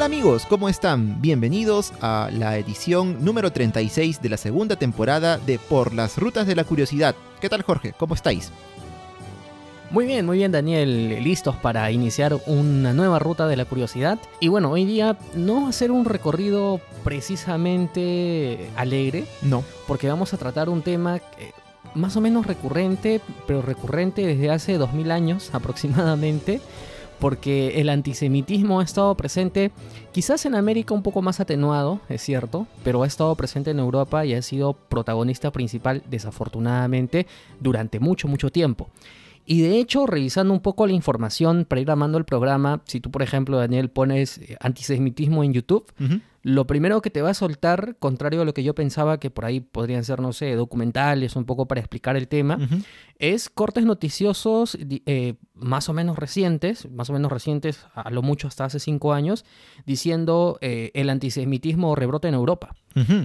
[0.00, 1.20] Hola amigos, ¿cómo están?
[1.20, 6.56] Bienvenidos a la edición número 36 de la segunda temporada de Por las Rutas de
[6.56, 7.14] la Curiosidad.
[7.38, 7.92] ¿Qué tal Jorge?
[7.98, 8.50] ¿Cómo estáis?
[9.90, 14.18] Muy bien, muy bien Daniel, listos para iniciar una nueva ruta de la curiosidad.
[14.40, 19.26] Y bueno, hoy día no va a ser un recorrido precisamente alegre.
[19.42, 19.62] No.
[19.86, 21.52] Porque vamos a tratar un tema eh,
[21.94, 26.62] más o menos recurrente, pero recurrente desde hace 2000 años aproximadamente
[27.20, 29.70] porque el antisemitismo ha estado presente,
[30.12, 34.24] quizás en América un poco más atenuado, es cierto, pero ha estado presente en Europa
[34.24, 37.26] y ha sido protagonista principal, desafortunadamente,
[37.60, 38.88] durante mucho, mucho tiempo.
[39.46, 43.10] Y de hecho, revisando un poco la información para ir armando el programa, si tú,
[43.10, 45.84] por ejemplo, Daniel, pones eh, antisemitismo en YouTube,
[46.42, 49.44] lo primero que te va a soltar, contrario a lo que yo pensaba que por
[49.44, 52.58] ahí podrían ser, no sé, documentales, un poco para explicar el tema,
[53.18, 58.48] es cortes noticiosos eh, más o menos recientes, más o menos recientes, a lo mucho
[58.48, 59.44] hasta hace cinco años,
[59.84, 62.74] diciendo eh, el antisemitismo rebrota en Europa,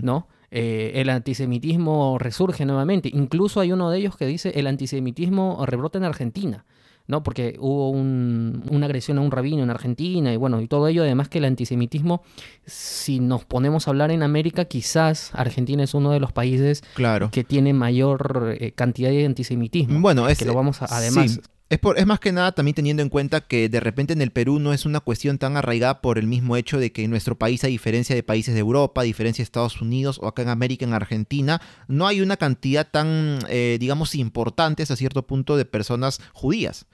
[0.01, 0.27] ¿no?
[0.51, 3.09] Eh, el antisemitismo resurge nuevamente.
[3.11, 6.65] Incluso hay uno de ellos que dice el antisemitismo rebrota en Argentina.
[7.07, 7.23] ¿No?
[7.23, 11.29] Porque hubo una agresión a un rabino en Argentina y bueno, y todo ello, además
[11.29, 12.23] que el antisemitismo,
[12.65, 16.83] si nos ponemos a hablar en América, quizás Argentina es uno de los países
[17.31, 19.99] que tiene mayor eh, cantidad de antisemitismo.
[19.99, 23.01] Bueno, es, que lo vamos a, además es, por, es más que nada también teniendo
[23.01, 26.19] en cuenta que de repente en el Perú no es una cuestión tan arraigada por
[26.19, 29.03] el mismo hecho de que en nuestro país, a diferencia de países de Europa, a
[29.03, 33.39] diferencia de Estados Unidos o acá en América, en Argentina, no hay una cantidad tan,
[33.49, 36.85] eh, digamos, importante hasta cierto punto de personas judías.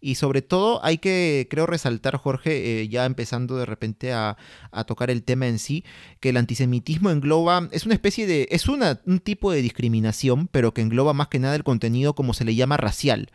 [0.00, 4.36] Y sobre todo hay que, creo, resaltar, Jorge, eh, ya empezando de repente a,
[4.70, 5.84] a, tocar el tema en sí,
[6.20, 10.74] que el antisemitismo engloba, es una especie de, es una, un tipo de discriminación, pero
[10.74, 13.30] que engloba más que nada el contenido como se le llama racial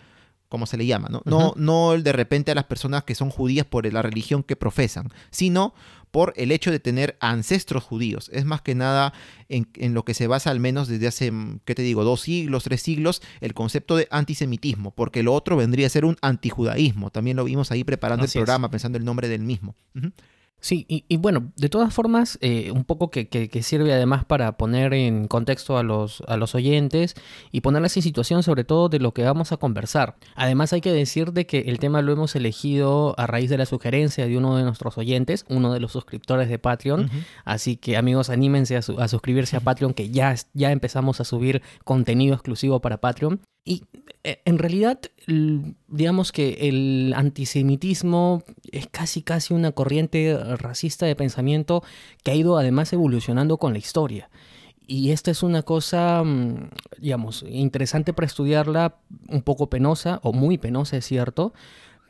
[0.53, 1.24] como se le llama, ¿no?
[1.25, 5.09] No, no de repente a las personas que son judías por la religión que profesan,
[5.31, 5.74] sino
[6.12, 8.30] por el hecho de tener ancestros judíos.
[8.31, 9.13] Es más que nada
[9.50, 9.66] en,
[9.96, 12.84] lo que se basa al menos desde hace, mm, ¿qué te digo?, dos siglos, tres
[12.84, 17.09] siglos, el concepto de antisemitismo, porque lo otro vendría a ser un antijudaísmo.
[17.09, 19.74] También lo vimos ahí preparando el programa, pensando el nombre del mismo.
[20.63, 23.28] Sí, y, bueno, de todas formas, eh, un poco que,
[23.62, 27.16] sirve además para poner en contexto a los, a los oyentes
[27.51, 30.16] y ponerles en situación sobre todo de lo que vamos a conversar.
[30.35, 33.66] Además hay que decir de que el tema lo hemos elegido a raíz de la
[33.66, 37.09] sugerencia de uno de nuestros oyentes, uno de los suscriptores de Patreon.
[37.44, 41.62] Así que amigos, anímense a, a, suscribirse a Patreon, que ya, ya empezamos a subir
[41.84, 43.41] contenido exclusivo para Patreon.
[43.66, 43.84] Y
[44.24, 45.00] eh, en realidad,
[45.88, 51.84] digamos que el antisemitismo es casi casi una corriente racista de pensamiento
[52.24, 54.29] que ha ido además evolucionando con la historia.
[54.85, 56.69] Y esta es una cosa, mm,
[57.00, 58.97] digamos, interesante para estudiarla,
[59.29, 61.53] un poco penosa, o muy penosa, es cierto,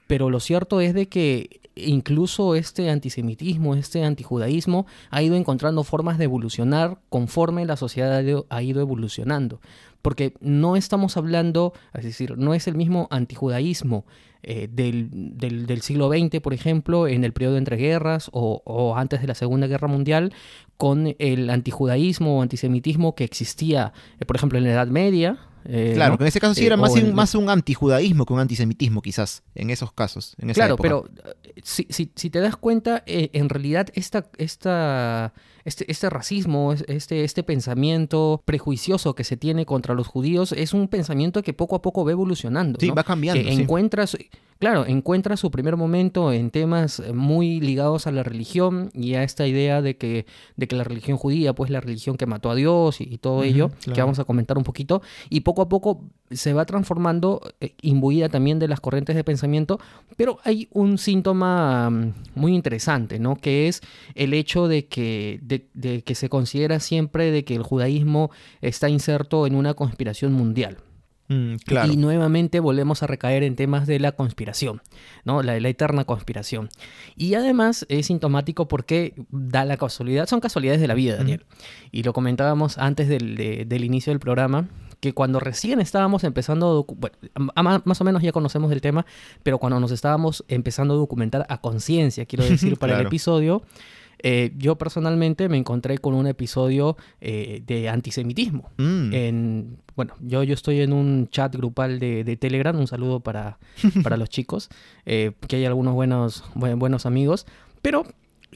[0.07, 6.17] pero lo cierto es de que incluso este antisemitismo, este antijudaísmo ha ido encontrando formas
[6.17, 9.59] de evolucionar conforme la sociedad ha ido evolucionando
[10.03, 14.05] porque no estamos hablando, es decir, no es el mismo antijudaísmo
[14.43, 19.27] eh, del, del, siglo XX, por ejemplo, en el periodo entre guerras o, antes de
[19.27, 20.33] la Segunda Guerra Mundial,
[20.75, 25.93] con el antijudaísmo o antisemitismo que existía, eh, por ejemplo, en la Edad Media, eh,
[25.95, 29.01] claro, que en ese caso sí era más, un, más un antijudaísmo que un antisemitismo,
[29.01, 30.35] quizás, en esos casos.
[30.37, 31.05] En claro, pero
[31.63, 35.33] si, si, si, te das cuenta, en realidad esta, esta
[35.66, 40.88] este, este racismo, este, este pensamiento prejuicioso que se tiene contra los judíos es un
[40.88, 42.79] pensamiento que poco a poco va evolucionando.
[42.79, 43.44] Sí, va cambiando.
[43.44, 44.18] Que encuentras,
[44.59, 49.47] claro, encuentra su primer momento en temas muy ligados a la religión y a esta
[49.47, 53.01] idea de que, de que la religión judía, pues la religión que mató a Dios
[53.01, 56.01] y, todo ello, que vamos a comentar un poquito, y poco a poco
[56.31, 59.79] se va transformando, eh, imbuida también de las corrientes de pensamiento,
[60.17, 63.35] pero hay un síntoma mm, muy interesante, ¿no?
[63.35, 63.81] Que es
[64.15, 69.47] el hecho de que de, que se considera siempre de que el judaísmo está inserto
[69.47, 70.77] en una conspiración mundial.
[71.29, 71.55] Mm,
[71.91, 74.81] y nuevamente volvemos a recaer en temas de la conspiración,
[75.23, 75.41] ¿no?
[75.41, 76.69] La, la eterna conspiración.
[77.15, 81.45] Y además es sintomático porque da la casualidad, son casualidades de la vida, Daniel.
[81.91, 84.67] Y lo comentábamos antes del, del, inicio del programa,
[84.99, 87.15] que cuando recién estábamos empezando, bueno,
[87.55, 89.05] más o menos ya conocemos el tema,
[89.43, 93.63] pero cuando nos estábamos empezando a documentar a conciencia, quiero decir, para el episodio,
[94.25, 98.71] eh, yo personalmente me encontré con un episodio eh, de antisemitismo.
[98.77, 99.13] Mm.
[99.13, 103.59] En, bueno, yo, yo estoy en un chat grupal de, Telegram, un saludo para,
[104.01, 104.69] para los chicos,
[105.05, 107.45] eh, que hay algunos buenos, buenos amigos,
[107.81, 108.05] pero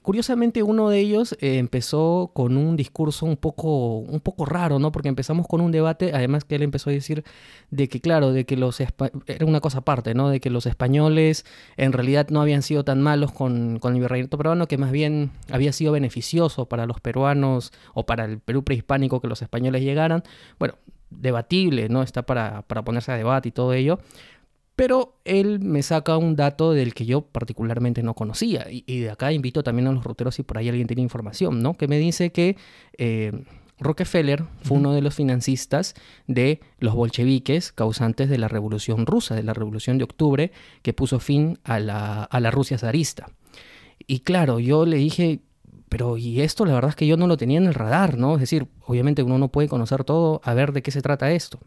[0.02, 4.92] curiosamente uno de ellos eh, empezó con un discurso un poco, un poco raro, ¿no?
[4.92, 7.24] Porque empezamos con un debate, además que él empezó a decir
[7.72, 10.30] de que, claro, de que los era una cosa aparte, ¿no?
[10.30, 11.46] De que los españoles
[11.78, 15.32] en realidad no habían sido tan malos con, con el virreinato peruano, que más bien
[15.52, 20.24] había sido beneficioso para los peruanos o para el Perú prehispánico que los españoles llegaran.
[20.60, 20.76] Bueno,
[21.10, 22.04] debatible, ¿no?
[22.04, 24.00] Está para, para ponerse a debate y todo ello.
[24.78, 28.68] Pero él me saca un dato del que yo particularmente no conocía.
[28.70, 31.74] Y, de acá invito también a los ruteros si por ahí alguien tiene información, ¿no?
[31.74, 32.58] Que me dice que
[32.96, 33.32] eh,
[33.80, 35.96] Rockefeller fue uno de los financistas
[36.28, 40.52] de los bolcheviques causantes de la Revolución Rusa, de la Revolución de Octubre,
[40.84, 43.32] que puso fin a la, a la Rusia zarista.
[44.06, 45.40] Y claro, yo le dije,
[45.90, 48.36] pero y esto la verdad es que yo no lo tenía en el radar, ¿no?
[48.36, 51.60] Es decir, obviamente uno no puede conocer todo, a ver de qué se trata esto.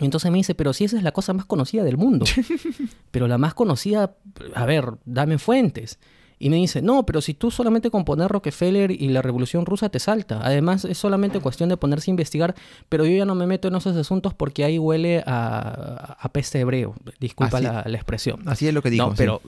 [0.00, 2.24] Y entonces me dice, pero si esa es la cosa más conocida del mundo.
[3.10, 4.16] pero la más conocida,
[4.54, 5.98] a ver, dame fuentes.
[6.42, 9.90] Y me dice, no, pero si tú solamente con poner Rockefeller y la Revolución Rusa
[9.90, 10.40] te salta.
[10.42, 12.54] Además, es solamente cuestión de ponerse a investigar,
[12.88, 16.60] pero yo ya no me meto en esos asuntos porque ahí huele a, a peste
[16.60, 16.94] hebreo.
[17.20, 18.40] Disculpa la, expresión.
[18.46, 19.08] Así es lo que digo.
[19.08, 19.42] No, pero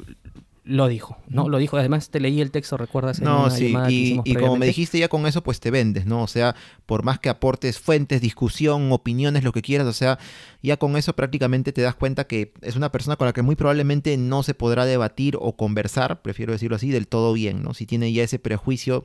[0.65, 1.49] lo dijo, ¿no?
[1.49, 3.21] Lo dijo, además te leí el texto, ¿recuerdas?
[3.21, 6.23] no, sí, y, y como me dijiste ya con eso, pues te vendes, ¿no?
[6.23, 6.55] O sea,
[6.87, 10.21] por más que aportes fuentes, discusión, opiniones, lo que quieras, o sea,
[10.63, 13.57] ya con eso prácticamente te das cuenta que es una persona con la que muy
[13.57, 17.75] probablemente no se podrá debatir o conversar, prefiero decirlo así, del todo bien, ¿no?
[17.75, 19.05] Si tiene ya ese prejuicio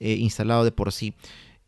[0.00, 1.14] eh, instalado de por sí.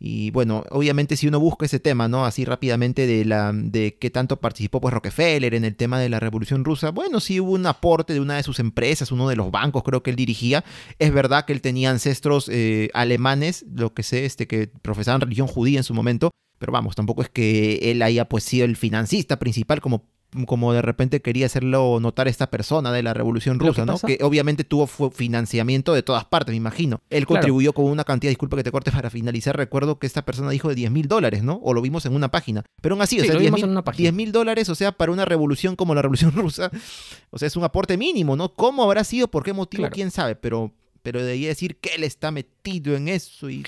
[0.03, 2.25] Y bueno, obviamente si uno busca ese tema, ¿no?
[2.25, 6.19] Así rápidamente de la de qué tanto participó pues Rockefeller en el tema de la
[6.19, 9.51] Revolución Rusa, bueno, sí hubo un aporte de una de sus empresas, uno de los
[9.51, 10.65] bancos creo que él dirigía.
[10.99, 15.47] Es verdad que él tenía ancestros eh, alemanes, lo que sé, este que profesaban religión
[15.47, 19.39] judía en su momento, pero vamos, tampoco es que él haya pues sido el financista
[19.39, 20.07] principal como
[20.47, 23.99] como de repente quería hacerlo notar esta persona de la Revolución Rusa, ¿no?
[23.99, 27.01] Que obviamente tuvo financiamiento de todas partes, me imagino.
[27.11, 30.51] Él contribuyó con una cantidad, disculpa que te corte para finalizar, recuerdo que esta persona
[30.51, 31.61] dijo de 10 mil dólares, ¿no?
[31.63, 32.65] O lo vimos en una página.
[32.81, 36.03] Pero aún así, o sea, 10 mil dólares, o sea, para una revolución como la
[36.03, 36.71] Revolución Rusa,
[37.31, 38.55] o sea, es un aporte mínimo, ¿no?
[38.55, 39.29] ¿Cómo habrá sido?
[39.29, 39.89] ¿Por qué motivo?
[39.91, 40.37] ¿Quién sabe?
[40.37, 40.73] Pero,
[41.03, 43.65] pero de decir que él está metido en eso y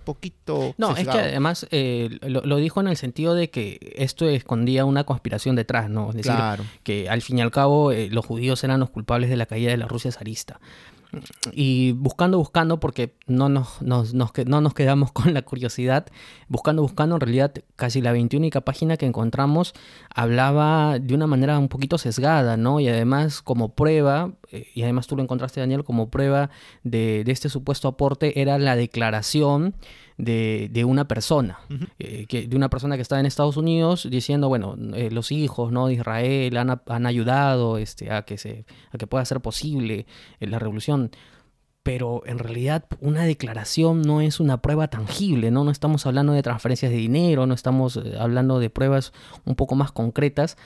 [0.00, 0.74] poquito.
[0.78, 5.04] No, es que además eh, lo, dijo en el sentido de que esto escondía una
[5.04, 6.10] conspiración detrás, ¿no?
[6.10, 6.34] Es decir,
[6.82, 9.70] que al fin y al cabo eh, los judíos eran los culpables de la caída
[9.70, 10.60] de la Rusia zarista
[11.52, 16.06] y buscando, buscando, porque no nos, nos, nos, no nos quedamos con la curiosidad,
[16.48, 19.74] buscando, buscando, en realidad casi la 21 página que encontramos
[20.14, 22.80] hablaba de una manera un poquito sesgada, ¿no?
[22.80, 26.50] Y además como prueba, eh, y además tú lo encontraste Daniel, como prueba
[26.82, 29.74] de, de este supuesto aporte era la declaración
[30.24, 31.58] de, una persona,
[31.98, 35.72] eh, que, de una persona que está en Estados Unidos diciendo, bueno, eh, los hijos
[35.72, 35.86] ¿no?
[35.86, 40.06] de Israel han, han, ayudado este, a, que se, a que pueda ser posible
[40.40, 41.10] eh, la revolución.
[41.82, 45.64] Pero en realidad una declaración no es una prueba tangible, ¿no?
[45.64, 49.14] No estamos hablando de transferencias de dinero, no estamos hablando de pruebas
[49.46, 50.58] un poco más concretas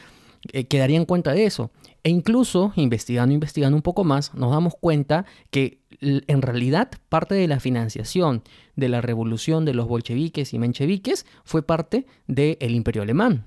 [0.68, 1.70] que darían cuenta de eso.
[2.02, 7.48] E incluso, investigando, investigando un poco más, nos damos cuenta que en realidad parte de
[7.48, 8.42] la financiación
[8.76, 13.46] de la revolución de los bolcheviques y mencheviques fue parte del imperio alemán.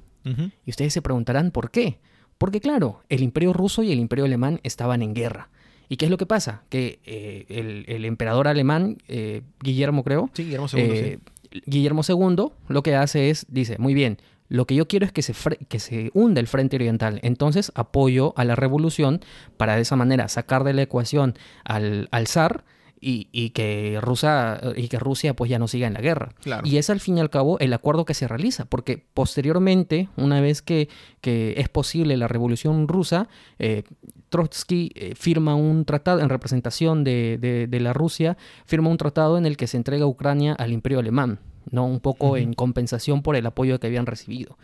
[0.65, 1.99] Y ustedes se preguntarán por qué.
[2.37, 5.49] Porque claro, el imperio ruso y el imperio alemán estaban en guerra.
[5.89, 6.63] ¿Y qué es lo que pasa?
[6.69, 7.45] Que eh,
[7.87, 11.19] el, emperador alemán, eh, Guillermo creo, Guillermo II, eh,
[11.65, 14.17] Guillermo II lo que hace es, dice, muy bien,
[14.49, 15.33] lo que yo quiero es que se,
[15.67, 17.19] que se hunda el frente oriental.
[17.23, 19.21] Entonces apoyo a la revolución
[19.57, 22.63] para de esa manera sacar de la ecuación al, al zar
[22.99, 26.33] y, que Rusia, y que Rusia pues ya no siga en la guerra.
[26.63, 30.41] Y es al fin y al cabo el acuerdo que se realiza, porque posteriormente, una
[30.41, 30.89] vez que,
[31.21, 33.27] que es posible la revolución rusa,
[33.59, 33.83] eh,
[34.29, 39.45] Trotsky eh, firma un tratado en representación de, de, la Rusia, firma un tratado en
[39.45, 41.39] el que se entrega Ucrania al imperio alemán.
[41.71, 41.85] ¿No?
[41.85, 44.57] Un poco en compensación por el apoyo que habían recibido.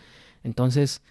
[0.43, 1.01] Entonces,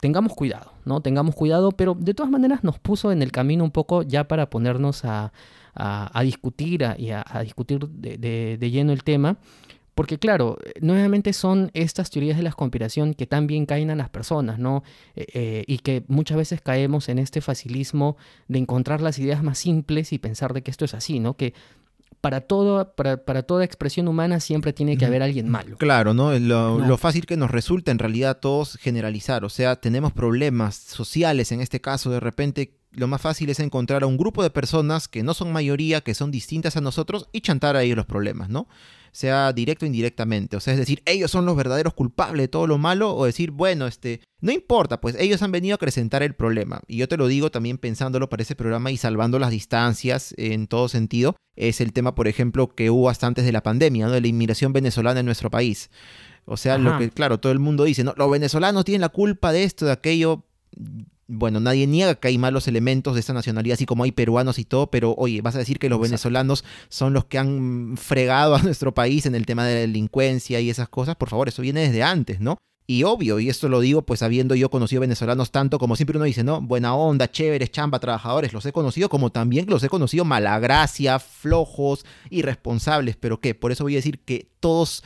[0.00, 1.00] tengamos cuidado, ¿no?
[1.00, 4.50] Tengamos cuidado, pero de todas maneras nos puso en el camino un poco ya para
[4.50, 5.32] ponernos a,
[6.22, 9.38] discutir y a, discutir de, lleno el tema.
[9.94, 14.58] Porque claro, nuevamente son estas teorías de la conspiración que también caen a las personas,
[14.58, 14.84] ¿no?
[15.14, 19.56] Eh, eh, y que muchas veces caemos en este facilismo de encontrar las ideas más
[19.56, 21.38] simples y pensar de que esto es así, ¿no?
[21.38, 21.54] Que
[22.26, 25.76] para, todo, para, para, toda expresión humana siempre tiene que haber alguien malo.
[25.76, 26.36] Claro, ¿no?
[26.36, 31.60] Lo, fácil que nos resulta en realidad todos generalizar, o sea, tenemos problemas sociales en
[31.60, 35.22] este caso, de repente lo más fácil es encontrar a un grupo de personas que
[35.22, 38.68] no son mayoría, que son distintas a nosotros y chantar a ellos los problemas, ¿no?
[39.12, 40.56] Sea directo o indirectamente.
[40.56, 43.50] O sea, es decir, ellos son los verdaderos culpables de todo lo malo o decir,
[43.50, 46.80] bueno, este, no importa, pues ellos han venido a acrecentar el problema.
[46.86, 50.66] Y yo te lo digo también pensándolo para ese programa y salvando las distancias en
[50.66, 51.36] todo sentido.
[51.54, 54.12] Es el tema, por ejemplo, que hubo hasta antes de la pandemia, ¿no?
[54.12, 55.90] De la inmigración venezolana en nuestro país.
[56.46, 59.52] O sea, lo que, claro, todo el mundo dice, no, los venezolanos tienen la culpa
[59.52, 60.44] de esto, de aquello
[61.28, 64.64] bueno, nadie niega que hay malos elementos de esta nacionalidad, así como hay peruanos y
[64.64, 68.62] todo, pero oye, vas a decir que los venezolanos son los que han fregado a
[68.62, 71.80] nuestro país en el tema de la delincuencia y esas cosas, por favor, eso viene
[71.80, 72.58] desde antes, ¿no?
[72.88, 76.24] Y obvio, y esto lo digo pues habiendo yo conocido venezolanos tanto como siempre uno
[76.24, 76.60] dice, ¿no?
[76.60, 82.06] Buena onda, chéveres, chamba, trabajadores, los he conocido como también los he conocido malagracia, flojos,
[82.30, 83.56] irresponsables, pero ¿qué?
[83.56, 85.02] Por eso voy a decir que todos,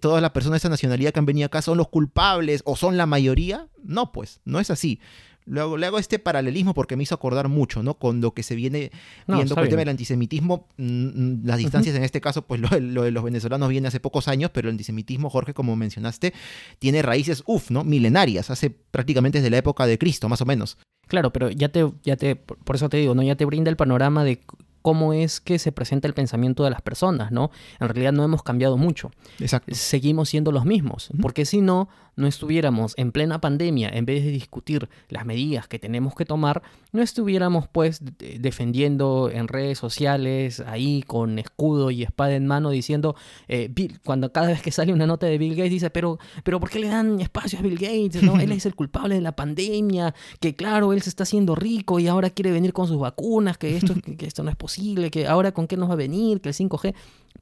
[0.00, 2.96] todas las personas de esa nacionalidad que han venido acá son los culpables o son
[2.96, 3.66] la mayoría.
[3.82, 5.00] No, pues, no es así.
[5.46, 7.94] Luego, le hago este paralelismo porque me hizo acordar mucho, ¿no?
[7.94, 8.90] Con lo que se viene
[9.26, 10.68] viendo con el tema del antisemitismo.
[10.78, 12.68] Mm, mm, las distancias en este caso, pues lo,
[13.02, 16.32] de los venezolanos viene hace pocos años, pero el antisemitismo, Jorge, como mencionaste,
[16.78, 17.84] tiene raíces, uff, ¿no?
[17.84, 20.78] Milenarias, hace prácticamente desde la época de Cristo, más o menos.
[21.06, 23.22] Claro, pero ya te, ya te, por eso te digo, ¿no?
[23.22, 24.40] Ya te brinda el panorama de
[24.84, 27.50] cómo es que se presenta el pensamiento de las personas, ¿no?
[27.80, 29.10] En realidad no hemos cambiado mucho.
[29.40, 29.74] Exacto.
[29.74, 34.30] Seguimos siendo los mismos, porque si no, no estuviéramos en plena pandemia, en vez de
[34.30, 38.00] discutir las medidas que tenemos que tomar, no estuviéramos pues
[38.38, 43.16] defendiendo en redes sociales, ahí con escudo y espada en mano, diciendo,
[43.48, 43.72] eh,
[44.04, 46.78] cuando cada vez que sale una nota de Bill Gates dice, pero, pero ¿por qué
[46.78, 48.22] le dan espacio a Bill Gates?
[48.22, 48.40] ¿no?
[48.40, 52.08] él es el culpable de la pandemia, que claro, él se está haciendo rico y
[52.08, 55.52] ahora quiere venir con sus vacunas, que esto, que esto no es posible, que ahora
[55.52, 56.94] con qué nos va a venir, que el 5G.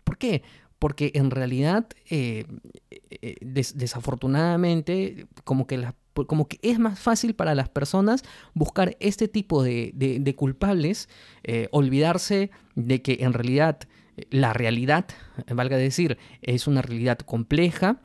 [0.05, 0.43] ¿Por qué?
[0.83, 2.45] Porque en realidad, eh,
[2.91, 9.63] eh, desafortunadamente, como que, como que es más fácil para las personas buscar este tipo
[9.63, 11.09] de, culpables,
[11.45, 13.79] eh, olvidarse de que en realidad
[14.31, 15.07] la realidad,
[15.55, 18.01] valga decir, es una realidad compleja,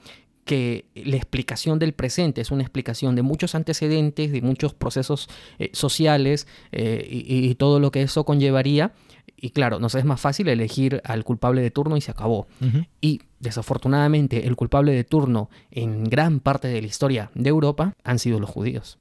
[0.46, 5.29] que la explicación del presente es una explicación de muchos antecedentes, de muchos procesos
[5.74, 8.93] sociales y, todo lo que eso conllevaría,
[9.39, 12.48] y claro, nos es más fácil elegir al culpable de turno y se acabó.
[13.00, 18.17] Y desafortunadamente el culpable de turno en gran parte de la historia de Europa han
[18.17, 18.98] sido los judíos.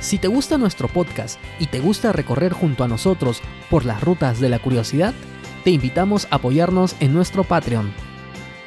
[0.00, 3.40] Si te gusta nuestro podcast y te gusta recorrer junto a nosotros
[3.70, 5.14] por las rutas de la curiosidad,
[5.62, 7.92] te invitamos a apoyarnos en nuestro Patreon.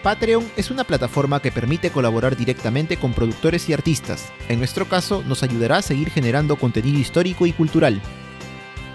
[0.01, 4.31] Patreon es una plataforma que permite colaborar directamente con productores y artistas.
[4.47, 8.01] En nuestro caso, nos ayudará a seguir generando contenido histórico y cultural.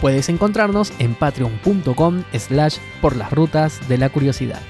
[0.00, 4.62] Puedes encontrarnos en patreon.com slash por las rutas de la curiosidad.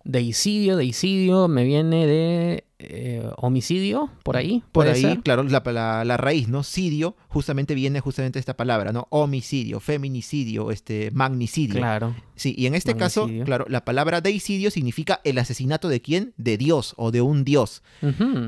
[0.04, 4.64] Deicidio, deicidio, me viene de eh, homicidio, por ahí.
[4.74, 6.62] Por ahí, claro, la, la, raíz, ¿no?
[6.62, 9.08] Sidio, justamente viene justamente esta palabra, ¿no?
[9.12, 11.78] Homicidio, feminicidio, este, magnicidio.
[11.78, 12.14] Claro.
[12.36, 16.34] Sí, y en este caso, claro, la palabra deicidio significa el asesinato de quién?
[16.38, 17.82] De Dios o de un Dios.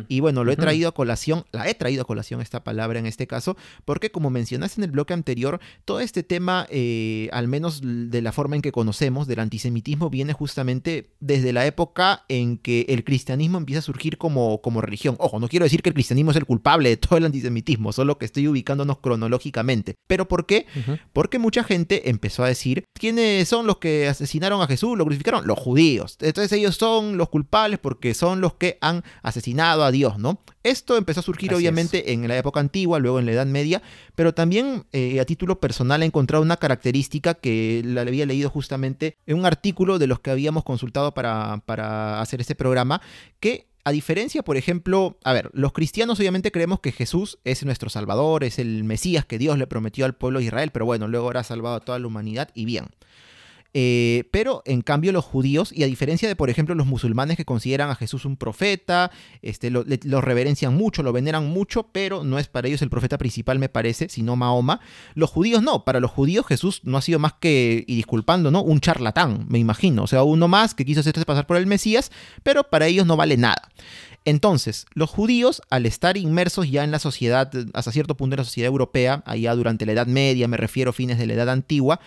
[0.07, 3.05] Y bueno, lo he traído a colación, la he traído a colación esta palabra en
[3.05, 7.81] este caso, porque como mencionaste en el bloque anterior, todo este tema, eh, al menos
[7.83, 12.85] de la forma en que conocemos del antisemitismo, viene justamente desde la época en que
[12.89, 15.15] el cristianismo empieza a surgir como, como religión.
[15.19, 18.17] Ojo, no quiero decir que el cristianismo es el culpable de todo el antisemitismo, solo
[18.17, 19.95] que estoy ubicándonos cronológicamente.
[20.07, 20.65] ¿Pero por qué?
[21.13, 25.47] Porque mucha gente empezó a decir, ¿quiénes son los que asesinaron a Jesús, lo crucificaron?
[25.47, 26.17] Los judíos.
[26.21, 30.39] Entonces ellos son los culpables porque son los que han asesinado a Dios, ¿no?
[30.63, 33.81] Esto empezó a surgir obviamente en la época antigua, luego en la Edad Media,
[34.15, 39.17] pero también eh, a título personal he encontrado una característica que la había leído justamente
[39.25, 43.01] en un artículo de los que habíamos consultado para, para hacer este programa,
[43.39, 47.89] que a diferencia, por ejemplo, a ver, los cristianos obviamente creemos que Jesús es nuestro
[47.89, 51.27] Salvador, es el Mesías que Dios le prometió al pueblo de Israel, pero bueno, luego
[51.27, 52.87] habrá salvado a toda la humanidad y bien.
[53.73, 57.45] Eh, pero en cambio los judíos, y a diferencia de por ejemplo los musulmanes que
[57.45, 59.83] consideran a Jesús un profeta, este, lo,
[60.21, 64.09] reverencian mucho, lo veneran mucho, pero no es para ellos el profeta principal me parece,
[64.09, 64.79] sino Mahoma,
[65.15, 68.63] los judíos no, para los judíos Jesús no ha sido más que, y disculpando, ¿no?
[68.63, 72.11] Un charlatán, me imagino, o sea, uno más que quiso hacerse pasar por el Mesías,
[72.43, 73.69] pero para ellos no vale nada.
[74.25, 78.43] Entonces, los judíos, al estar inmersos ya en la sociedad, hasta cierto punto en la
[78.43, 82.01] sociedad europea, allá durante la Edad Media, me refiero fines de la Edad Antigua,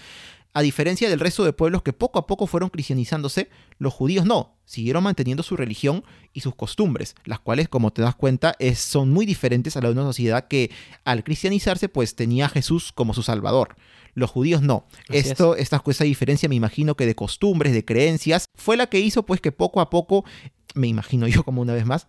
[0.52, 4.56] a diferencia del resto de pueblos que poco a poco fueron cristianizándose, los judíos no,
[4.64, 9.26] siguieron manteniendo su religión y sus costumbres, las cuales, como te das cuenta, son muy
[9.26, 10.70] diferentes a la de una sociedad que
[11.04, 13.76] al cristianizarse pues tenía a Jesús como su salvador.
[14.14, 14.86] Los judíos no.
[15.08, 19.24] Esto, esta, esta diferencia me imagino que de costumbres, de creencias, fue la que hizo
[19.24, 20.24] pues que poco a poco
[20.74, 22.08] me imagino yo como una vez más,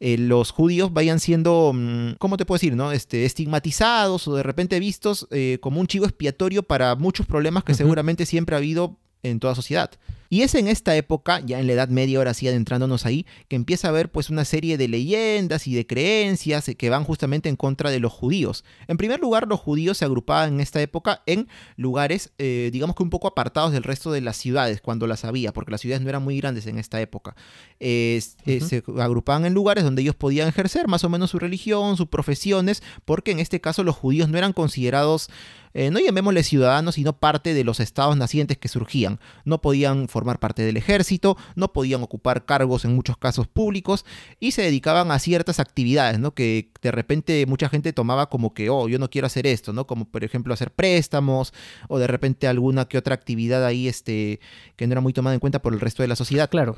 [0.00, 2.76] eh, los judíos vayan siendo, mm, ¿cómo te puedo decir?
[2.76, 2.92] No?
[2.92, 7.74] Este, estigmatizados o de repente vistos eh, como un chivo expiatorio para muchos problemas que
[7.74, 9.90] seguramente siempre ha habido en toda sociedad.
[10.30, 13.56] Y es en esta época, ya en la Edad Media, ahora sí adentrándonos ahí, que
[13.56, 17.56] empieza a haber pues una serie de leyendas y de creencias que van justamente en
[17.56, 18.64] contra de los judíos.
[18.88, 23.02] En primer lugar, los judíos se agrupaban en esta época en lugares, eh, digamos que
[23.02, 26.08] un poco apartados del resto de las ciudades, cuando las había, porque las ciudades no
[26.08, 27.34] eran muy grandes en esta época.
[27.80, 32.08] Eh, se agrupaban en lugares donde ellos podían ejercer más o menos su religión, sus
[32.08, 35.30] profesiones, porque en este caso los judíos no eran considerados
[35.74, 39.20] eh, no llamémosle ciudadanos, sino parte de los estados nacientes que surgían.
[39.44, 44.04] No podían formar parte del ejército, no podían ocupar cargos en muchos casos públicos
[44.40, 46.34] y se dedicaban a ciertas actividades, ¿no?
[46.34, 49.86] Que de repente mucha gente tomaba como que, oh, yo no quiero hacer esto, ¿no?
[49.86, 51.52] Como por ejemplo hacer préstamos
[51.88, 54.40] o de repente alguna que otra actividad ahí este,
[54.76, 56.50] que no era muy tomada en cuenta por el resto de la sociedad.
[56.50, 56.76] Claro.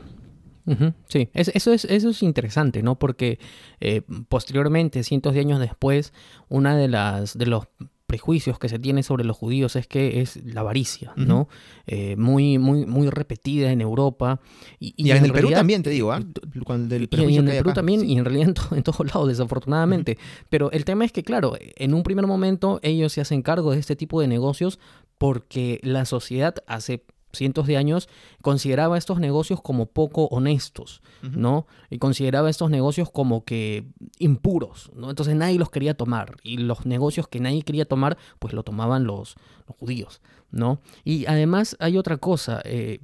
[1.08, 2.98] sí, eso, es, eso es interesante, ¿no?
[2.98, 3.38] Porque
[3.80, 6.12] eh, posteriormente, cientos de años después,
[6.48, 7.66] una de las de los
[8.10, 11.48] prejuicios que se tiene sobre los judíos es que es la avaricia, ¿no?
[11.86, 14.40] Eh, muy, muy, muy repetida en Europa.
[14.80, 16.20] Y, en, el Perú también, te digo, ¿ah?
[16.20, 20.18] y, en el Perú también, y en realidad en, todos lados, desafortunadamente.
[20.48, 23.78] Pero el tema es que, claro, en un primer momento ellos se hacen cargo de
[23.78, 24.80] este tipo de negocios
[25.16, 28.08] porque la sociedad hace cientos de años,
[28.42, 31.66] consideraba estos negocios como poco honestos, ¿no?
[31.90, 33.84] Y consideraba estos negocios como que
[34.18, 35.10] impuros, ¿no?
[35.10, 36.36] Entonces nadie los quería tomar.
[36.42, 40.20] Y los negocios que nadie quería tomar, pues lo tomaban los, los judíos.
[40.52, 40.80] ¿no?
[41.04, 43.00] Y además hay otra cosa eh,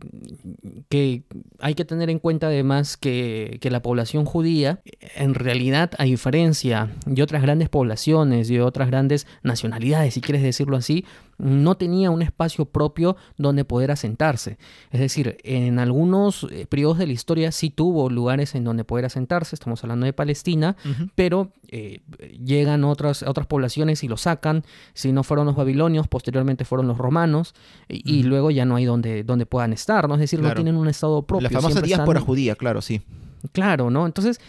[0.89, 1.23] que
[1.61, 4.81] hay que tener en cuenta además que, que, la población judía
[5.15, 10.77] en realidad a diferencia de otras grandes poblaciones y otras grandes nacionalidades, si quieres decirlo
[10.77, 11.05] así,
[11.39, 14.59] no tenía un espacio propio donde poder asentarse.
[14.91, 19.05] Es decir, en algunos eh, periodos de la historia sí tuvo lugares en donde poder
[19.05, 20.77] asentarse, estamos hablando de Palestina,
[21.15, 22.01] pero eh,
[22.45, 26.99] llegan otras, otras poblaciones y lo sacan, si no fueron los babilonios, posteriormente fueron los
[26.99, 27.55] romanos,
[27.89, 30.15] y, luego ya no hay donde, donde puedan estar, ¿no?
[30.15, 31.49] Es decir, no tienen un estado propio.
[31.49, 33.03] La famosa diáspora judía, claro, sí.
[33.53, 34.07] Claro, ¿no?
[34.07, 34.41] Entonces,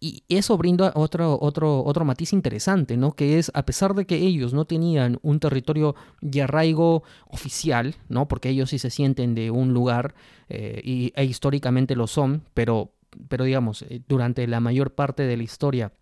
[0.00, 3.12] y eso brinda otro, otro, otro matiz interesante, ¿no?
[3.12, 8.26] Que es, a pesar de que ellos no tenían un territorio de arraigo oficial, ¿no?
[8.28, 10.14] Porque ellos sí se sienten de un lugar
[10.48, 12.92] eh, y, e históricamente lo son, pero,
[13.28, 15.92] pero digamos, eh, durante la mayor parte de la historia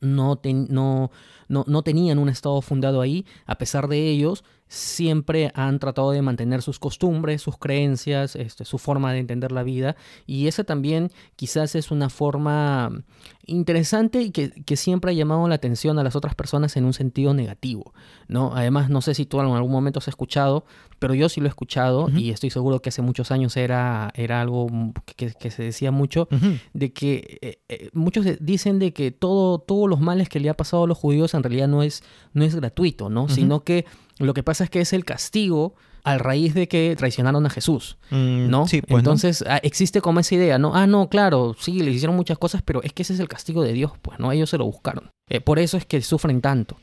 [0.00, 1.10] no, no,
[1.48, 6.22] no, no, tenían un estado fundado ahí, a pesar de ellos, siempre han tratado de
[6.22, 11.10] mantener sus costumbres, sus creencias, este, su forma de entender la vida, y esa también
[11.36, 13.02] quizás es una forma
[13.44, 17.34] interesante y que, siempre ha llamado la atención a las otras personas en un sentido
[17.34, 17.92] negativo,
[18.28, 18.52] ¿no?
[18.54, 20.64] Además, no sé si tú en algún momento has escuchado,
[20.98, 24.40] pero yo sí lo he escuchado y estoy seguro que hace muchos años era, era
[24.40, 24.68] algo
[25.16, 26.28] que, se decía mucho,
[26.72, 30.54] de que eh, eh, muchos dicen de que todo, todos los males que le ha
[30.54, 32.02] pasado a los judíos en realidad no es,
[32.32, 33.28] no es gratuito, ¿no?
[33.28, 33.84] Sino que
[34.18, 37.96] lo que pasa es que es el castigo a raíz de que traicionaron a Jesús,
[38.10, 38.66] mm, ¿no?
[38.66, 40.74] Sí, pues, Entonces ah, existe como esa idea, ¿no?
[40.74, 43.62] Ah, no, claro, sí, les hicieron muchas cosas, pero es que ese es el castigo
[43.62, 44.32] de Dios, pues, ¿no?
[44.32, 45.10] Ellos se lo buscaron.
[45.28, 46.76] Eh, por eso es que sufren tanto.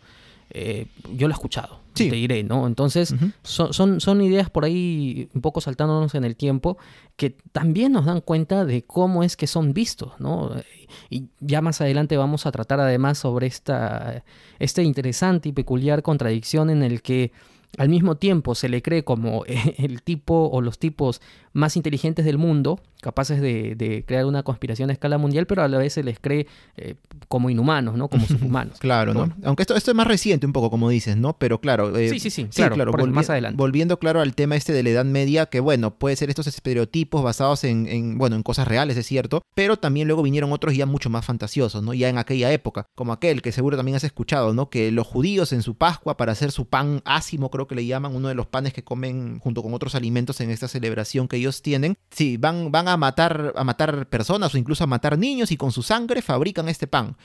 [0.52, 2.66] Eh, yo lo he escuchado, te diré, ¿no?
[2.66, 6.80] Entonces, son, son, ideas por ahí un poco saltándonos en el tiempo
[7.18, 10.52] que también nos dan cuenta de cómo es que son vistos, ¿no?
[11.12, 14.24] Y ya más adelante vamos a tratar además sobre esta,
[14.58, 17.32] esta interesante y peculiar contradicción en el que
[17.78, 19.44] al mismo tiempo se le cree como
[19.78, 21.22] el tipo o los tipos
[21.54, 25.78] más inteligentes del mundo, capaces de, crear una conspiración a escala mundial, pero a la
[25.78, 26.96] vez se les cree eh,
[27.28, 28.08] como inhumanos, ¿no?
[28.08, 28.78] Como subhumanos.
[28.80, 29.34] claro, ¿no?
[29.44, 31.38] Aunque esto, esto es más reciente un poco, como dices, ¿no?
[31.38, 31.96] Pero claro...
[31.98, 33.58] Eh, sí, sí, sí, claro, más adelante.
[33.58, 37.24] Volviendo, claro, al tema este de la Edad Media, que bueno, puede ser estos estereotipos
[37.24, 40.86] basados en, en, bueno, en cosas reales, es cierto, pero también luego vinieron otros ya
[40.86, 41.94] mucho más fantasiosos, ¿no?
[41.94, 44.70] Ya en aquella época, como aquel que seguro también has escuchado, ¿no?
[44.70, 48.16] Que los judíos en su Pascua, para hacer su pan ácimo, creo que le llaman,
[48.16, 51.49] uno de los panes que comen junto con otros alimentos en esta celebración que ellos
[51.62, 55.58] tienen, sí, van, van a matar a matar personas o incluso a matar niños y
[55.58, 57.18] con su sangre fabrican este pan.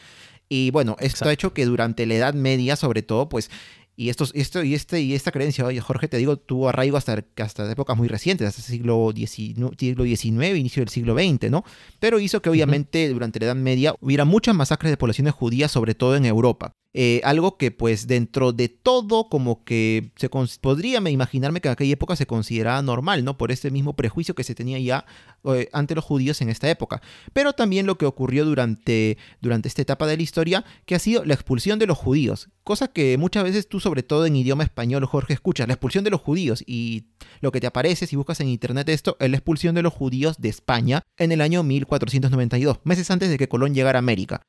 [0.49, 3.51] Y bueno, esto ha hecho que durante la Edad Media, sobre todo, pues
[3.97, 7.25] y, esto, esto, y, este, y esta creencia, oye, Jorge, te digo, tuvo arraigo hasta,
[7.37, 11.65] hasta épocas muy recientes, hasta el siglo XIX, siglo XIX, inicio del siglo XX, ¿no?
[12.01, 15.95] Pero hizo que obviamente durante la Edad Media hubiera muchas masacres de poblaciones judías, sobre
[15.95, 16.75] todo en Europa.
[16.97, 21.93] Eh, algo que pues dentro de todo como que se podría imaginarme que en aquella
[21.93, 23.37] época se consideraba normal, ¿no?
[23.37, 25.05] Por este mismo prejuicio que se tenía ya
[25.43, 27.03] eh, ante los judíos en esta época.
[27.33, 31.25] Pero también lo que ocurrió durante, durante esta etapa de la historia, que ha sido
[31.25, 32.49] la expulsión de los judíos.
[32.63, 36.11] Cosa que muchas veces tú, sobre todo en idioma español, Jorge, escuchas, la expulsión de
[36.11, 36.63] los judíos.
[36.65, 37.07] Y
[37.41, 40.41] lo que te aparece si buscas en internet esto, es la expulsión de los judíos
[40.41, 44.43] de España en el año 1492, meses antes de que Colón llegara a América.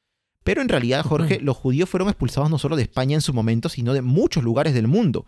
[0.46, 3.68] Pero en realidad, Jorge, los judíos fueron expulsados no solo de España en su momento,
[3.68, 5.26] sino de muchos lugares del mundo.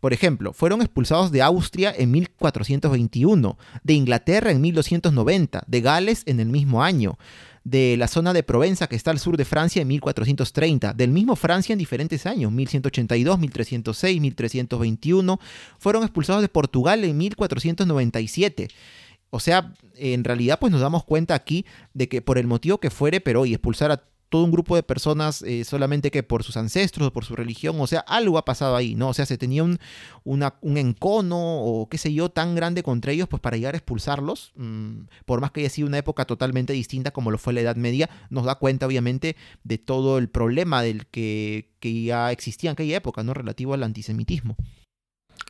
[0.00, 6.40] Por ejemplo, fueron expulsados de Austria en 1421, de Inglaterra en 1290, de Gales en
[6.40, 7.16] el mismo año,
[7.62, 11.36] de la zona de Provenza que está al sur de Francia en 1430, del mismo
[11.36, 15.38] Francia en diferentes años, 1182, 1306, 1321,
[15.78, 18.66] fueron expulsados de Portugal en 1497.
[19.30, 22.90] O sea, en realidad pues nos damos cuenta aquí de que por el motivo que
[22.90, 26.56] fuere, pero hoy expulsar a todo un grupo de personas eh, solamente que por sus
[26.56, 29.08] ancestros o por su religión, o sea, algo ha pasado ahí, ¿no?
[29.08, 29.78] O sea, se tenía un,
[30.24, 34.52] un encono o qué sé yo tan grande contra ellos, pues para llegar a expulsarlos,
[34.56, 37.76] mm, por más que haya sido una época totalmente distinta como lo fue la Edad
[37.76, 42.72] Media, nos da cuenta obviamente de todo el problema del que, que ya existía en
[42.72, 43.34] aquella época, ¿no?
[43.34, 44.56] Relativo al antisemitismo.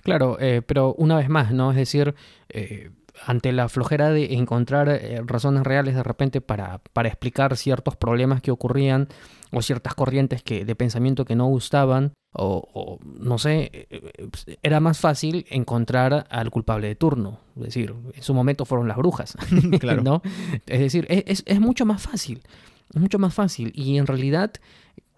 [0.03, 1.71] Claro, eh, pero una vez más, ¿no?
[1.71, 2.15] Es decir,
[2.49, 2.91] eh,
[3.25, 8.43] ante la flojera de encontrar eh, razones reales de repente para, para, explicar ciertos problemas
[8.43, 9.09] que ocurrían
[9.53, 14.81] o ciertas corrientes que, de pensamiento que no gustaban, o, no sé, eh, eh, era
[14.81, 17.41] más fácil encontrar al culpable de turno.
[17.57, 19.37] Es decir, en su momento fueron las brujas.
[19.81, 20.03] claro.
[20.03, 20.23] ¿no?
[20.67, 22.43] Es decir, es, es mucho más fácil.
[22.95, 23.73] Es mucho más fácil.
[23.75, 24.53] Y en realidad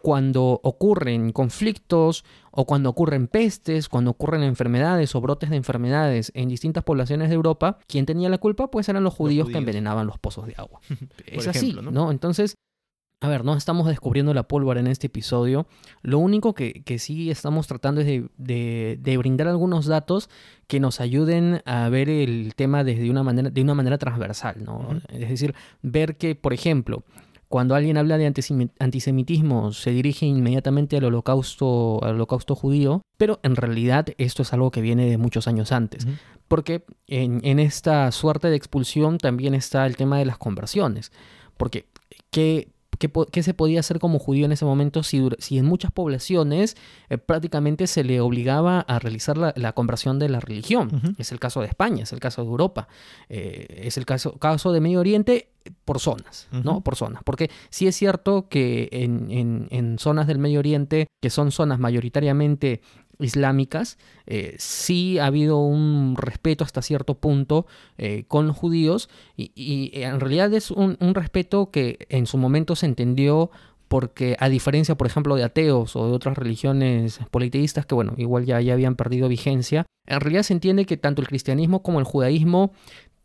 [0.08, 6.48] cuando ocurren conflictos o cuando ocurren pestes, cuando ocurren enfermedades o brotes de enfermedades en
[6.48, 8.70] distintas poblaciones de Europa, ¿quién tenía la culpa?
[8.70, 10.80] Pues eran los judíos, que envenenaban los pozos de agua.
[11.26, 12.10] es así, ¿no?
[12.10, 12.54] Entonces,
[13.20, 15.66] a ver, no estamos descubriendo la pólvora en este episodio.
[16.00, 20.30] Lo único que, sí estamos tratando es de, brindar algunos datos
[20.68, 25.02] que nos ayuden a ver el tema desde una manera, de una manera transversal, ¿no?
[25.10, 27.04] Es decir, ver que, por ejemplo,
[27.48, 28.26] cuando alguien habla de
[28.78, 34.70] antisemitismo se dirige inmediatamente al holocausto, al holocausto judío, pero en realidad esto es algo
[34.70, 36.06] que viene de muchos años antes.
[36.46, 41.10] Porque en, esta suerte de expulsión también está el tema de las conversiones.
[41.56, 41.86] Porque,
[42.30, 46.76] ¿qué, ¿Qué, se podía hacer como judío en ese momento si, si en muchas poblaciones
[47.08, 51.14] eh, prácticamente se le obligaba a realizar la, conversión de la religión?
[51.18, 52.88] Es el caso de España, es el caso de Europa,
[53.28, 55.48] eh, es el caso, caso de Medio Oriente
[55.84, 56.80] por zonas, ¿no?
[56.80, 57.22] Por zonas.
[57.24, 62.80] Porque sí es cierto que en, en, zonas del Medio Oriente, que son zonas mayoritariamente
[63.18, 69.90] islámicas, eh, sí ha habido un respeto hasta cierto punto eh, con los judíos y,
[69.94, 73.50] en realidad es un, respeto que en su momento se entendió
[73.88, 78.44] porque a diferencia, por ejemplo, de ateos o de otras religiones politeístas que, bueno, igual
[78.44, 82.04] ya, ya habían perdido vigencia, en realidad se entiende que tanto el cristianismo como el
[82.04, 82.72] judaísmo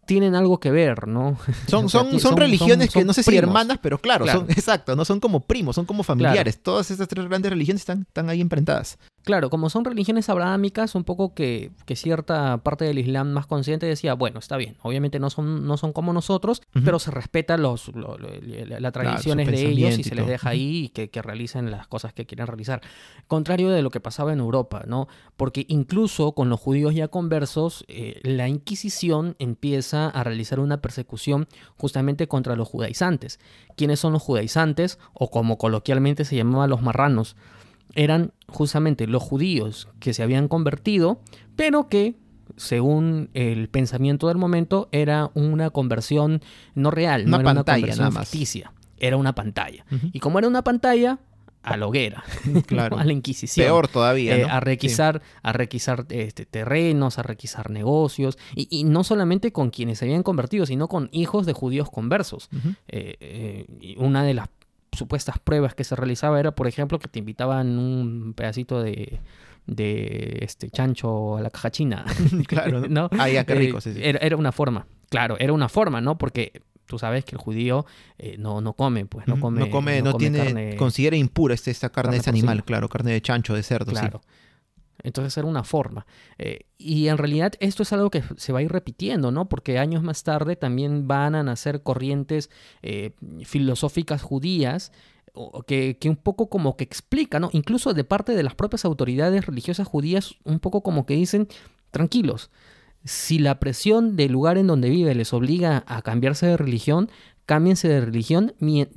[0.06, 1.38] tienen algo que ver, ¿no?
[1.68, 5.20] Son, son, son, religiones que no sé si hermanas, pero claro, son exacto, no son
[5.20, 6.62] como primos, son como familiares.
[6.62, 8.98] Todas estas tres grandes religiones están, están ahí emprentadas.
[9.24, 14.16] Claro, como son religiones abrahámicas, un poco que, cierta parte del Islam más consciente decía,
[14.16, 18.92] bueno, está bien, obviamente no son, no son como nosotros, pero se respeta los, las
[18.92, 22.26] tradiciones de ellos y se les deja ahí y que, que, realicen las cosas que
[22.26, 22.82] quieren realizar.
[23.28, 25.08] Contrario de lo que pasaba en Europa, ¿no?
[25.38, 31.48] Porque incluso con los judíos ya conversos, eh, la Inquisición empieza a realizar una persecución
[31.78, 33.40] justamente contra los judaizantes.
[33.78, 35.00] ¿Quiénes son los judaizantes?
[35.14, 37.38] O como coloquialmente se llamaban los marranos
[37.96, 41.20] eran justamente los judíos que se habían convertido,
[41.56, 42.16] pero que,
[42.58, 46.42] según el pensamiento del momento, era una conversión
[46.76, 49.86] no real, no era una conversión ficticia, era una pantalla.
[50.12, 51.20] Y como era una pantalla,
[51.64, 52.24] a la hoguera,
[52.68, 52.98] Claro.
[53.00, 53.66] a la Inquisición.
[53.66, 54.38] Peor todavía.
[54.38, 59.70] Eh, a requisar, a requisar este, terrenos, a requisar negocios, y, y no solamente con
[59.70, 62.50] quienes se habían convertido, sino con hijos de judíos conversos.
[62.88, 64.50] Eh, eh, una de las
[64.98, 69.20] supuestas pruebas que se realizaba era, por ejemplo, que te invitaban un pedacito de,
[69.68, 72.06] de este chancho a la caja china.
[72.48, 73.10] Claro, ¿no?
[73.18, 74.00] Ah, ya, qué Eh, rico, sí, sí.
[74.04, 76.18] Era, era una forma, claro, era una forma, ¿no?
[76.18, 77.86] Porque tú sabes que el judío
[78.18, 81.72] eh, no, no come, pues no come, no, come, no tiene, carne- considera impura este-
[81.72, 84.08] esta carne, carne de ese animal, claro, carne de chancho, de cerdo, sí.
[85.02, 86.06] Entonces era una forma.
[86.38, 89.50] Eh, y en realidad esto es algo que se va a ir repitiendo, ¿no?
[89.50, 92.50] Porque años más tarde también van a nacer corrientes
[92.82, 93.12] eh,
[93.44, 94.92] filosóficas judías
[95.66, 97.48] que, que un poco como que explican.
[97.54, 101.48] Incluso de parte de las propias autoridades religiosas judías, un poco como que dicen,
[101.92, 102.52] tranquilos,
[103.04, 107.10] si la presión del lugar en donde vive les obliga a cambiarse de religión,
[107.46, 108.54] cámbiense de religión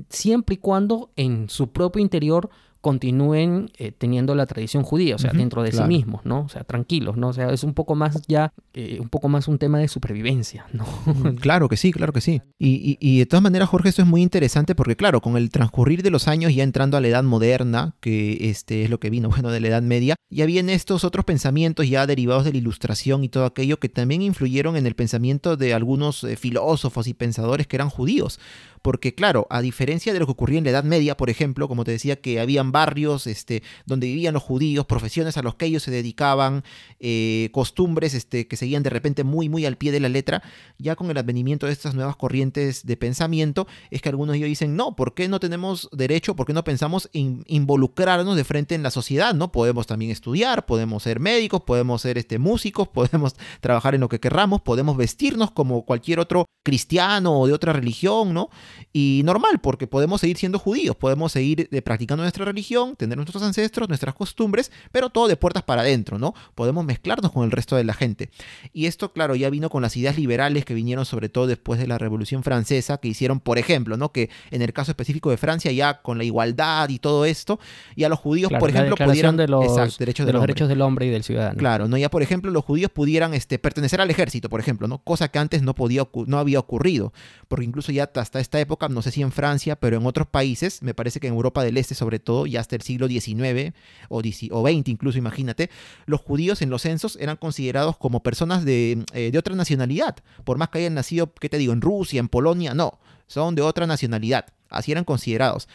[0.09, 2.51] siempre y cuando en su propio interior
[2.87, 5.87] continúen eh, teniendo la tradición judía, o sea, dentro de claro.
[5.87, 6.43] sí mismos, ¿no?
[6.43, 7.31] O sea, tranquilos, ¿no?
[7.31, 10.67] O sea, es un poco más ya, eh, un poco más un tema de supervivencia,
[10.73, 10.87] ¿no?
[11.41, 12.43] Claro que sí, claro que sí.
[12.61, 15.51] Y, y- y de todas maneras, Jorge, esto es muy interesante porque, claro, con el
[15.51, 19.11] transcurrir de los años, ya entrando a la edad moderna, que este es lo que
[19.11, 22.59] vino, bueno, de la Edad Media, ya vienen estos otros pensamientos ya derivados de la
[22.59, 27.15] ilustración y todo aquello que también influyeron en el pensamiento de algunos eh, filósofos y
[27.15, 28.39] pensadores que eran judíos.
[28.83, 31.85] Porque, claro, a diferencia de lo que ocurría en la Edad Media, por ejemplo, como
[31.85, 35.83] te decía, que habían barrios este, donde vivían los judíos, profesiones a los que ellos
[35.83, 36.65] se dedicaban,
[37.01, 40.43] eh, costumbres este, que seguían de repente muy, muy al pie de la letra,
[40.79, 44.49] ya con el advenimiento de estas nuevas corrientes de pensamiento, es que algunos de ellos
[44.49, 48.75] dicen, no, ¿por qué no tenemos derecho, por qué no pensamos en involucrarnos de frente
[48.75, 49.35] en la sociedad?
[49.35, 49.53] ¿no?
[49.53, 54.21] Podemos también estudiar, podemos ser médicos, podemos ser este, músicos, podemos trabajar en lo que
[54.21, 58.51] querramos, podemos vestirnos como cualquier otro cristiano o de otra religión, ¿no?
[58.93, 63.43] Y normal, porque podemos seguir siendo judíos, podemos seguir eh, practicando nuestra religión, tener nuestros
[63.43, 66.35] ancestros, nuestras costumbres, pero todo de puertas para adentro, ¿no?
[66.55, 68.31] Podemos mezclarnos con el resto de la gente.
[68.73, 71.87] Y esto, claro, ya vino con las ideas liberales que vinieron sobre todo después de
[71.87, 74.13] la Revolución Francesa, que hicieron, por ejemplo, ¿no?
[74.13, 77.59] Que en el caso específico de Francia, ya con la igualdad y todo esto,
[77.97, 79.37] ya los judíos, Claro, por ejemplo, pudieran...
[79.37, 80.53] de los, Exacto, derechos de del los hombre.
[80.53, 81.57] derechos del hombre y del ciudadano.
[81.59, 81.97] Claro, ¿no?
[81.97, 84.99] Ya por ejemplo los judíos pudieran este, pertenecer al ejército, por ejemplo, ¿no?
[84.99, 87.13] Cosa que antes no, podía no había ocurrido,
[87.49, 90.83] porque incluso ya hasta esta época, no sé si en Francia, pero en otros países,
[90.83, 93.75] me parece que en Europa del Este sobre todo, ya hasta el siglo XIX
[94.09, 95.71] o XX incluso, imagínate,
[96.07, 100.59] los judíos en los censos eran considerados como personas de, eh, de otra nacionalidad, por
[100.59, 103.87] más que hayan nacido, ¿qué te digo?, en Rusia, en Polonia, no, son de otra
[103.87, 105.69] nacionalidad, así eran considerados.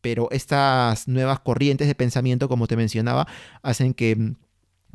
[0.00, 3.26] Pero estas nuevas corrientes de pensamiento, como te mencionaba,
[3.62, 4.36] hacen que mm,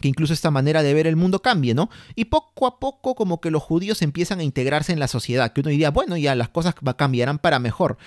[0.01, 1.89] que incluso esta manera de ver el mundo cambie, ¿no?
[2.15, 5.61] Y poco a poco como que los judíos empiezan a integrarse en la sociedad, que
[5.61, 7.97] uno diría, bueno, ya las cosas cambiarán para mejor.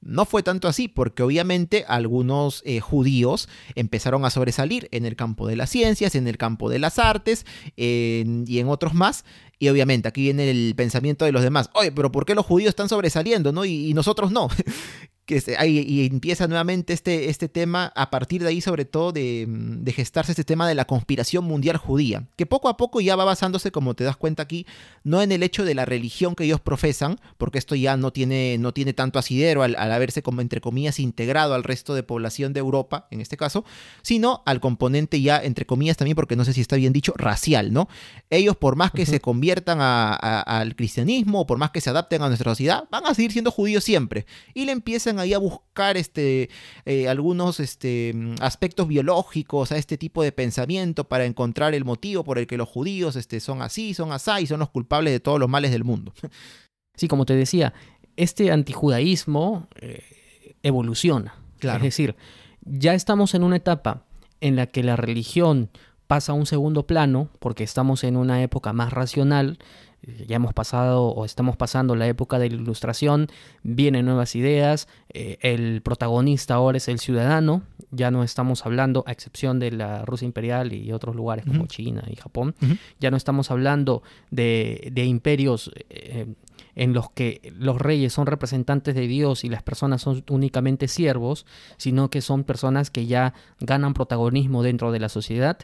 [0.00, 5.48] No fue tanto así, porque obviamente algunos eh, judíos empezaron a sobresalir en el campo
[5.48, 9.24] de las ciencias, en el campo de las artes y en otros más.
[9.58, 11.68] Y obviamente aquí viene el pensamiento de los demás.
[11.74, 13.64] Oye, pero ¿por qué los judíos están sobresaliendo, no?
[13.64, 14.48] Y nosotros no.
[15.28, 19.12] que se- ahí- y empieza nuevamente este, este tema a partir de ahí sobre todo
[19.12, 23.02] de, mm, de gestarse este tema de la conspiración mundial judía, que poco a poco
[23.02, 24.64] ya va basándose, como te das cuenta aquí,
[25.04, 28.56] no en el hecho de la religión que ellos profesan, porque esto ya no tiene,
[28.58, 32.54] no tiene tanto asidero al, al haberse como entre comillas integrado al resto de población
[32.54, 33.66] de Europa, en este caso,
[34.00, 37.70] sino al componente ya entre comillas también, porque no sé si está bien dicho, racial,
[37.74, 37.86] ¿no?
[38.30, 41.90] Ellos por más que se conviertan a- a- al cristianismo, o por más que se
[41.90, 44.24] adapten a nuestra sociedad, van a seguir siendo judíos siempre.
[44.54, 46.50] Y le empiezan ahí a buscar este,
[46.84, 52.38] eh, algunos este, aspectos biológicos a este tipo de pensamiento para encontrar el motivo por
[52.38, 55.38] el que los judíos este, son así, son así y son los culpables de todos
[55.38, 56.12] los males del mundo.
[56.96, 57.74] Sí, como te decía,
[58.16, 60.02] este antijudaísmo eh,
[60.62, 61.34] evoluciona.
[61.58, 61.78] Claro.
[61.78, 62.16] Es decir,
[62.62, 64.04] ya estamos en una etapa
[64.40, 65.70] en la que la religión
[66.08, 69.58] pasa a un segundo plano, porque estamos en una época más racional,
[70.26, 73.28] ya hemos pasado o estamos pasando la época de la ilustración,
[73.62, 79.12] vienen nuevas ideas, eh, el protagonista ahora es el ciudadano, ya no estamos hablando, a
[79.12, 81.66] excepción de la Rusia imperial y otros lugares como.
[81.68, 82.54] China y Japón,
[82.98, 86.34] ya no estamos hablando de, de imperios eh,
[86.74, 91.44] en los que los reyes son representantes de Dios y las personas son únicamente siervos,
[91.76, 95.58] sino que son personas que ya ganan protagonismo dentro de la sociedad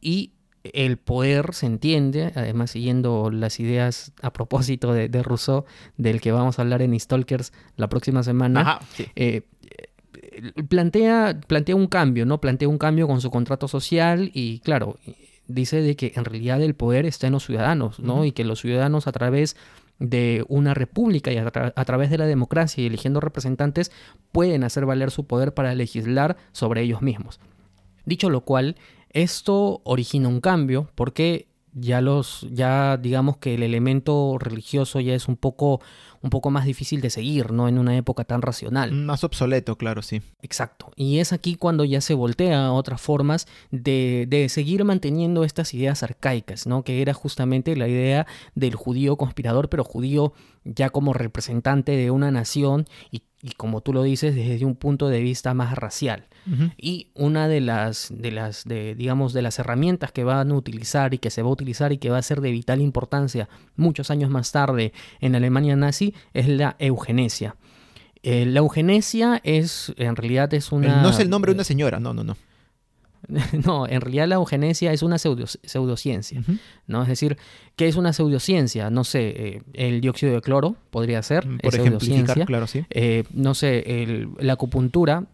[0.00, 0.30] y
[0.72, 5.64] el poder se entiende, además siguiendo las ideas a propósito de, de Rousseau,
[5.98, 9.06] del que vamos a hablar en Stalkers la próxima semana, Ajá, sí.
[9.14, 12.40] eh, eh, plantea, plantea un cambio, ¿no?
[12.40, 14.98] Plantea un cambio con su contrato social y, claro,
[15.46, 18.24] dice de que en realidad el poder está en los ciudadanos, ¿no?
[18.24, 19.56] Y que los ciudadanos a través
[19.98, 23.92] de una república y a, a, través de la democracia y eligiendo representantes
[24.32, 27.38] pueden hacer valer su poder para legislar sobre ellos mismos.
[28.04, 28.76] Dicho lo cual,
[29.14, 35.26] esto origina un cambio porque ya los ya digamos que el elemento religioso ya es
[35.28, 35.80] un poco
[36.24, 37.68] un poco más difícil de seguir, ¿no?
[37.68, 38.92] En una época tan racional.
[38.92, 40.22] Más obsoleto, claro, sí.
[40.40, 40.90] Exacto.
[40.96, 45.74] Y es aquí cuando ya se voltea a otras formas de, de seguir manteniendo estas
[45.74, 46.82] ideas arcaicas, ¿no?
[46.82, 50.32] Que era justamente la idea del judío conspirador, pero judío
[50.64, 55.08] ya como representante de una nación y, y como tú lo dices, desde un punto
[55.08, 56.26] de vista más racial.
[56.76, 61.14] Y una de las, de las, de, digamos, de las herramientas que van a utilizar
[61.14, 64.10] y que se va a utilizar y que va a ser de vital importancia muchos
[64.10, 67.56] años más tarde en la Alemania nazi es la eugenesia.
[68.22, 71.02] Eh, la eugenesia es, en realidad es una...
[71.02, 72.36] No es el nombre de una señora, no, no, no.
[73.64, 76.42] No, en realidad la eugenesia es una pseudociencia,
[76.86, 77.02] ¿no?
[77.02, 77.36] Es decir,
[77.76, 78.90] ¿qué es una pseudociencia?
[78.90, 82.84] No sé, eh, el dióxido de cloro podría ser, Por ejemplificar, claro, sí.
[82.90, 85.24] Eh, no sé, la acupuntura,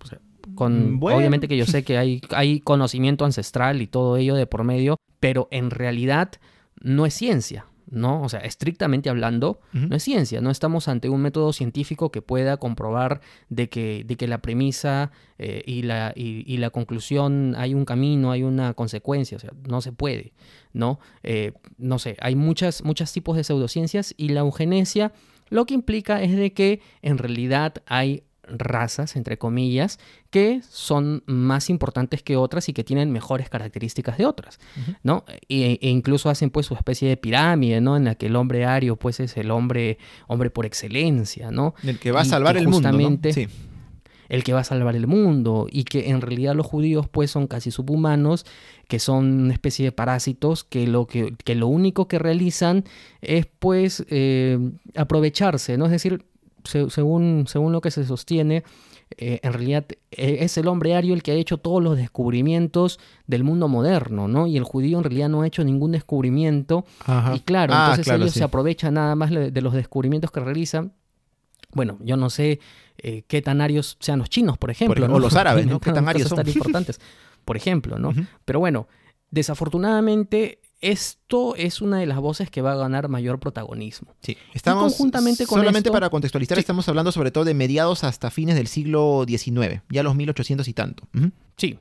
[0.55, 4.47] con, mm, Obviamente que yo sé que hay, hay conocimiento ancestral y todo ello de
[4.47, 6.33] por medio, pero en realidad
[6.81, 8.23] no es ciencia, ¿no?
[8.23, 12.57] O sea, estrictamente hablando, no es ciencia, no estamos ante un método científico que pueda
[12.57, 17.85] comprobar de que, de que la premisa eh, y, la, y, la conclusión hay un
[17.85, 20.33] camino, hay una consecuencia, o sea, no se puede,
[20.73, 21.01] ¿no?
[21.23, 25.13] Eh, no sé, hay muchas, muchos tipos de pseudociencias y la eugenesia
[25.51, 29.99] lo que implica es de que en realidad hay razas, entre comillas,
[30.31, 34.59] que son más importantes que otras y que tienen mejores características de otras,
[35.03, 35.25] ¿no?
[35.49, 37.97] E, e, incluso hacen pues su especie de pirámide, ¿no?
[37.97, 41.75] En la que el hombre ario pues es el hombre, hombre por excelencia, ¿no?
[41.83, 42.91] El que va a salvar el mundo,
[43.33, 43.49] Sí.
[44.29, 47.49] El que va a salvar el mundo y que en realidad los judíos pues son
[47.49, 48.47] casi subhumanos,
[48.87, 52.85] que son una especie de parásitos que lo, que, que lo único que realizan
[53.23, 54.57] es pues eh,
[54.95, 55.87] aprovecharse, ¿no?
[55.87, 56.30] Es decir,
[56.65, 58.65] según, según lo que se sostiene,
[59.17, 63.01] eh, en realidad eh, es el hombre ario el que ha hecho todos los descubrimientos
[63.27, 64.47] del mundo moderno, ¿no?
[64.47, 66.85] Y el judío en realidad no ha hecho ningún descubrimiento.
[67.35, 70.93] Y claro, ah, entonces ellos se aprovechan nada más de los descubrimientos que realizan.
[71.73, 72.61] Bueno, yo no sé
[72.99, 75.07] eh, qué tan arios sean los chinos, por ejemplo.
[75.13, 75.81] O los árabes, ¿no?
[75.81, 76.37] ¿Qué tan arios son?
[76.37, 77.01] tan importantes,
[77.45, 78.13] por ejemplo, ¿no?
[78.45, 78.89] Pero bueno,
[79.31, 84.15] desafortunadamente esto es una de las voces que va a ganar mayor protagonismo.
[84.21, 88.57] Sí, estamos conjuntamente con solamente para contextualizar, estamos hablando sobre todo de mediados hasta fines
[88.57, 91.05] del siglo XIX, ya los 1800 y tanto.
[91.57, 91.79] Sí,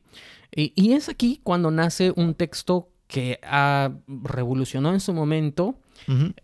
[0.51, 5.75] y, es aquí cuando nace un texto que ha revolucionó en su momento,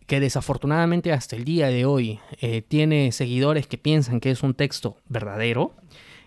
[0.06, 4.54] que desafortunadamente hasta el día de hoy eh, tiene seguidores que piensan que es un
[4.54, 5.76] texto verdadero,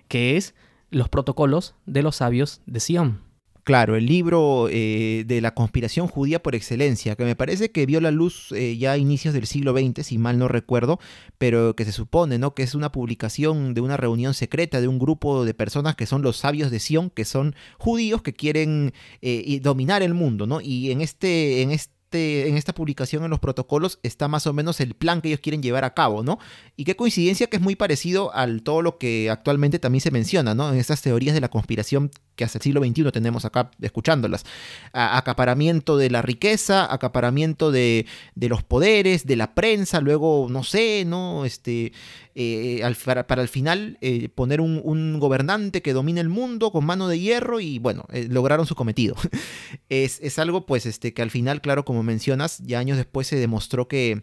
[0.08, 0.54] que es
[0.90, 3.27] los protocolos de los sabios de Sion.
[3.68, 8.00] Claro, el libro eh, de la conspiración judía por excelencia, que me parece que vio
[8.00, 10.98] la luz eh, ya a inicios del siglo XX, si mal no recuerdo,
[11.36, 12.54] pero que se supone ¿no?
[12.54, 16.22] que es una publicación de una reunión secreta de un grupo de personas que son
[16.22, 20.62] los sabios de Sion, que son judíos que quieren eh, dominar el mundo, ¿no?
[20.62, 24.80] Y en este, en este en esta publicación en los protocolos está más o menos
[24.80, 26.38] el plan que ellos quieren llevar a cabo, ¿no?
[26.74, 30.54] Y qué coincidencia que es muy parecido al todo lo que actualmente también se menciona,
[30.54, 30.72] ¿no?
[30.72, 34.44] En estas teorías de la conspiración que hasta el siglo XXI tenemos acá escuchándolas.
[34.92, 41.04] acaparamiento de la riqueza, acaparamiento de, de, los poderes, de la prensa, luego, no sé,
[41.04, 41.44] ¿no?
[41.44, 41.92] Este,
[42.40, 47.08] eh, para, para, al final eh, poner un, gobernante que domine el mundo con mano
[47.08, 49.16] de hierro y bueno, eh, lograron su cometido.
[49.88, 53.34] es, es, algo pues este, que al final, claro, como mencionas, ya años después se
[53.34, 54.22] demostró que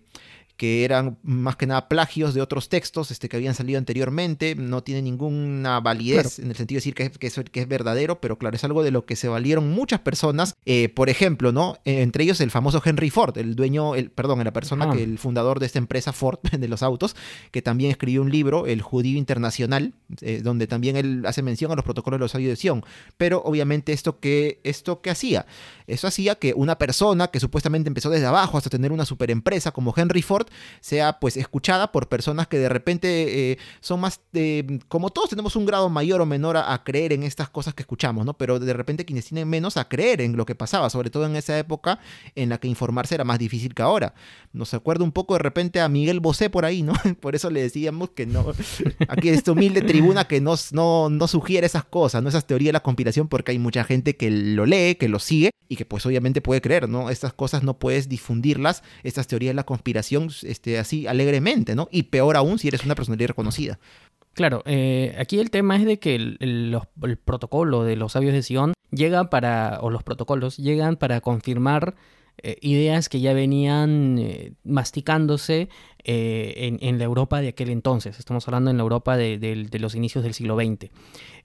[0.57, 4.83] que eran más que nada plagios de otros textos este, que habían salido anteriormente, no
[4.83, 8.37] tiene ninguna validez en el sentido de decir que, que, es, que, es, verdadero, pero
[8.37, 11.77] claro, es algo de lo que se valieron muchas personas, eh, por ejemplo, ¿no?
[11.83, 15.17] Eh, entre ellos el famoso Henry Ford, el dueño, el, perdón, la persona que el
[15.17, 17.15] fundador de esta empresa Ford de los autos,
[17.51, 21.75] que también escribió un libro, El Judío Internacional, eh, donde también él hace mención a
[21.75, 22.83] los protocolos de los sabios de Sion,
[23.17, 25.45] pero obviamente esto que, esto que hacía,
[25.87, 29.71] eso hacía que una persona que supuestamente empezó desde abajo hasta tener una super empresa
[29.71, 30.44] como Henry Ford,
[30.81, 35.55] sea pues escuchada por personas que de repente eh, son más, de como todos tenemos
[35.55, 38.37] un grado mayor o menor a, creer en estas cosas que escuchamos, ¿no?
[38.37, 41.35] Pero de repente quienes tienen menos a creer en lo que pasaba, sobre todo en
[41.35, 41.99] esa época
[42.35, 44.13] en la que informarse era más difícil que ahora.
[44.53, 46.93] Nos acuerda un poco de repente a Miguel Bosé por ahí, ¿no?
[47.19, 48.45] Por eso le decíamos que no,
[49.07, 52.29] aquí esta humilde tribuna que no, no, no sugiere esas cosas, ¿no?
[52.29, 55.51] Esas teorías de la conspiración, porque hay mucha gente que lo lee, que lo sigue
[55.67, 57.09] y que pues obviamente puede creer, ¿no?
[57.09, 61.87] Estas cosas no puedes difundirlas, estas teorías de la conspiración, este, así alegremente, ¿no?
[61.91, 63.79] Y peor aún si eres una personalidad reconocida.
[64.35, 66.77] Claro, eh, aquí el tema es de que el,
[67.23, 71.95] protocolo de los sabios de Sion llega para, o los protocolos llegan para confirmar
[72.43, 75.69] eh, ideas que ya venían eh, masticándose
[76.03, 78.19] en, la Europa de aquel entonces.
[78.19, 80.91] Estamos hablando en la Europa de, los inicios del siglo XX.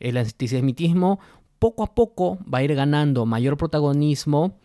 [0.01, 1.21] El antisemitismo
[1.61, 4.59] poco a poco va a ir ganando mayor protagonismo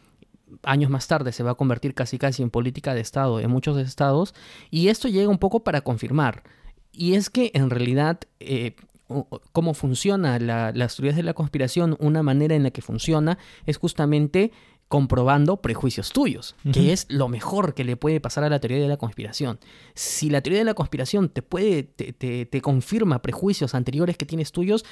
[0.64, 3.78] años más tarde se va a convertir casi casi en política de Estado en muchos
[3.78, 4.34] estados
[4.70, 6.44] y esto llega un poco para confirmar.
[6.92, 8.20] Y es que en realidad
[9.52, 13.78] cómo funciona la, las teorías de la conspiración, una manera en la que funciona es
[13.78, 14.52] justamente
[14.88, 18.88] comprobando prejuicios tuyos, que es lo mejor que le puede pasar a la teoría de
[18.88, 19.60] la conspiración.
[19.96, 24.86] Si la teoría de la conspiración te puede, te, confirma prejuicios anteriores que tienes tuyos,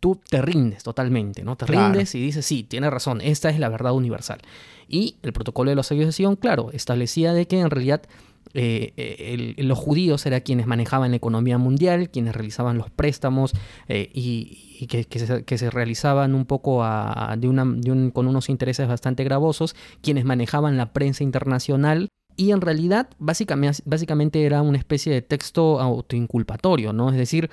[0.00, 1.56] tú te rindes totalmente, ¿no?
[1.56, 4.40] Te rindes y dices, sí, tiene razón, esta es la verdad universal.
[4.86, 8.02] Y el protocolo de los sabios de Sion, claro, establecía de que en realidad
[8.54, 13.52] eh, eh, los judíos eran quienes manejaban la economía mundial, quienes realizaban los préstamos
[13.88, 20.92] eh, y, que, se, realizaban un poco con unos intereses bastante gravosos, quienes manejaban la
[20.92, 22.08] prensa internacional.
[22.36, 27.10] Y en realidad, básicamente, básicamente era una especie de texto autoinculpatorio, ¿no?
[27.10, 27.50] Es decir,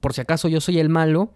[0.00, 1.32] por si acaso yo soy el malo,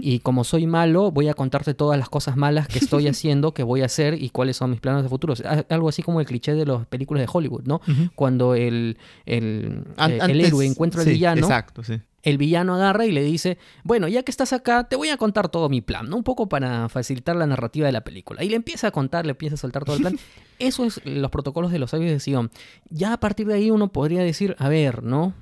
[0.00, 3.62] y como soy malo, voy a contarte todas las cosas malas que estoy haciendo, que
[3.62, 5.34] voy a hacer y cuáles son mis planes de futuro.
[5.68, 7.80] Algo así como el cliché de las películas de Hollywood, ¿no?
[8.14, 11.40] Cuando el, el, eh, el héroe encuentra al villano.
[11.40, 15.08] Exacto, sí el villano agarra y le dice, bueno, ya que estás acá, te voy
[15.10, 16.16] a contar todo mi plan, ¿no?
[16.16, 18.42] Un poco para facilitar la narrativa de la película.
[18.42, 20.18] Y le empieza a contar, le empieza a soltar todo el plan.
[20.58, 22.50] Eso es los protocolos de los sabios de Sion.
[22.90, 25.34] Ya a partir de ahí uno podría decir, a ver, ¿no?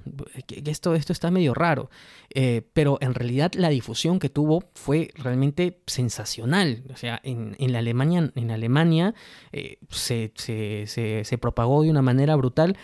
[0.46, 1.88] Que esto, esto está medio raro.
[2.34, 6.84] Eh, pero en realidad la difusión que tuvo fue realmente sensacional.
[6.92, 9.14] O sea, en, la Alemania, en Alemania
[9.52, 10.84] eh, se, se,
[11.24, 12.76] se propagó de una manera brutal.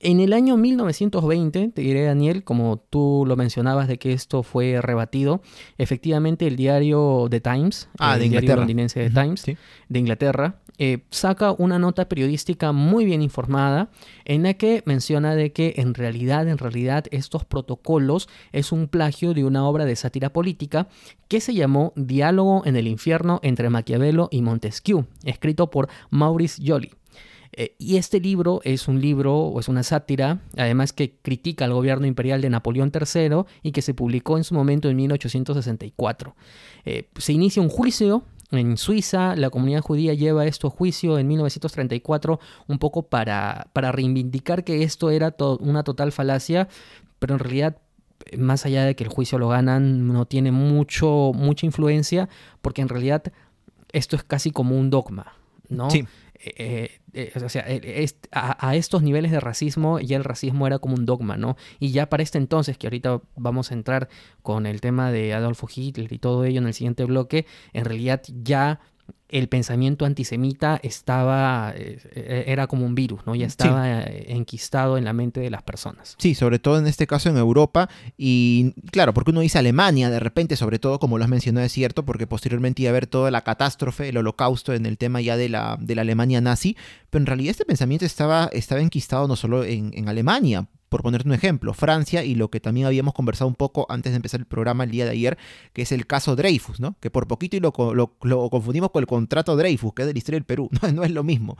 [0.00, 4.80] En el año 1920, te diré Daniel, como tú lo mencionabas de que esto fue
[4.80, 5.42] rebatido,
[5.76, 11.50] efectivamente el diario The Times, ah, el diario londinense The Times de Inglaterra, eh, saca
[11.50, 13.90] una nota periodística muy bien informada
[14.24, 19.34] en la que menciona de que en realidad, en realidad estos protocolos es un plagio
[19.34, 20.86] de una obra de sátira política
[21.26, 26.92] que se llamó Diálogo en el infierno entre Maquiavelo y Montesquieu, escrito por Maurice Joly.
[27.60, 31.72] Eh, y este libro es un libro o es una sátira, además que critica al
[31.72, 36.36] gobierno imperial de Napoleón III y que se publicó en su momento en 1864.
[36.84, 41.26] Eh, se inicia un juicio en Suiza, la comunidad judía lleva esto a juicio en
[41.26, 42.38] 1934
[42.68, 46.68] un poco para, para reivindicar que esto era una total falacia,
[47.18, 47.78] pero en realidad
[48.38, 52.28] más allá de que el juicio lo ganan, no tiene mucho, mucha influencia,
[52.62, 53.24] porque en realidad
[53.92, 55.32] esto es casi como un dogma,
[55.68, 55.90] ¿no?
[55.90, 56.06] Sí.
[56.40, 60.94] Eh, eh, o sea, eh, a, estos niveles de racismo ya el racismo era como
[60.94, 61.56] un dogma, ¿no?
[61.80, 64.08] Y ya para este entonces, que ahorita vamos a entrar
[64.42, 68.22] con el tema de Adolfo Hitler y todo ello en el siguiente bloque, en realidad
[68.42, 68.80] ya
[69.28, 73.34] el pensamiento antisemita estaba, eh, eh, era como un virus, ¿no?
[73.34, 76.16] Ya estaba eh, enquistado en la mente de las personas.
[76.18, 77.90] Sí, sobre todo en este caso en Europa.
[78.16, 81.72] Y claro, porque uno dice Alemania de repente, sobre todo como lo has mencionado, es
[81.72, 85.36] cierto, porque posteriormente iba a haber toda la catástrofe, el holocausto en el tema ya
[85.36, 86.76] de la, de la Alemania nazi.
[87.10, 91.28] Pero en realidad este pensamiento estaba, estaba enquistado no solo en, en Alemania, por ponerte
[91.28, 94.46] un ejemplo, Francia y lo que también habíamos conversado un poco antes de empezar el
[94.46, 95.38] programa el día de ayer,
[95.72, 96.96] que es el caso Dreyfus, ¿no?
[97.00, 100.18] Que por poquito y lo, lo, confundimos con el contrato Dreyfus, que es de la
[100.18, 101.56] historia del Perú, no, es lo mismo.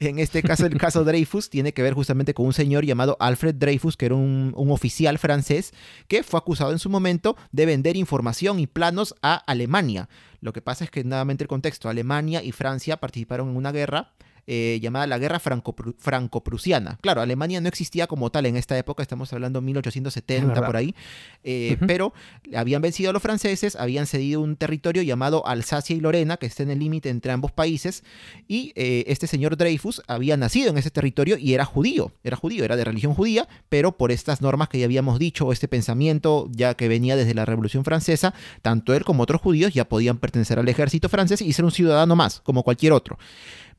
[0.00, 3.54] En este caso, el caso Dreyfus tiene que ver justamente con un señor llamado Alfred
[3.56, 5.72] Dreyfus, que era un, un oficial francés
[6.08, 10.08] que fue acusado en su momento de vender información y planos a Alemania.
[10.40, 14.12] Lo que pasa es que, nuevamente el contexto, Alemania y Francia participaron en una guerra
[14.46, 16.98] eh, llamada la Guerra Franco-Prusiana.
[17.00, 20.94] Claro, Alemania no existía como tal en esta época, estamos hablando de 1870 por ahí,
[21.42, 22.12] eh, pero
[22.54, 26.62] habían vencido a los franceses, habían cedido un territorio llamado Alsacia y Lorena, que está
[26.62, 28.04] en el límite entre ambos países,
[28.48, 32.64] y eh, este señor Dreyfus había nacido en ese territorio y era judío, era judío,
[32.64, 36.48] era de religión judía, pero por estas normas que ya habíamos dicho, o este pensamiento
[36.50, 40.58] ya que venía desde la Revolución Francesa, tanto él como otros judíos ya podían pertenecer
[40.58, 43.18] al ejército francés y ser un ciudadano más, como cualquier otro.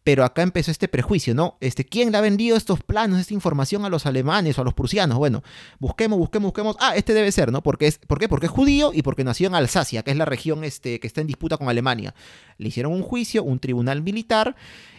[0.06, 1.58] Pero acá empezó este prejuicio, ¿no?
[1.62, 4.76] Este, ¿Quién le ha vendido estos planos, esta información a los alemanes o a los
[4.76, 5.18] prusianos?
[5.18, 5.42] Bueno,
[5.80, 6.76] busquemos, busquemos, busquemos.
[6.80, 7.64] Ah, este debe ser, ¿no?
[7.64, 8.30] Porque es, ¿Por qué?
[8.30, 11.22] Porque es judío y porque nació en Alsacia, que es la región este, que está
[11.22, 12.14] en disputa con Alemania.
[12.60, 14.56] Le hicieron un juicio, un tribunal militar,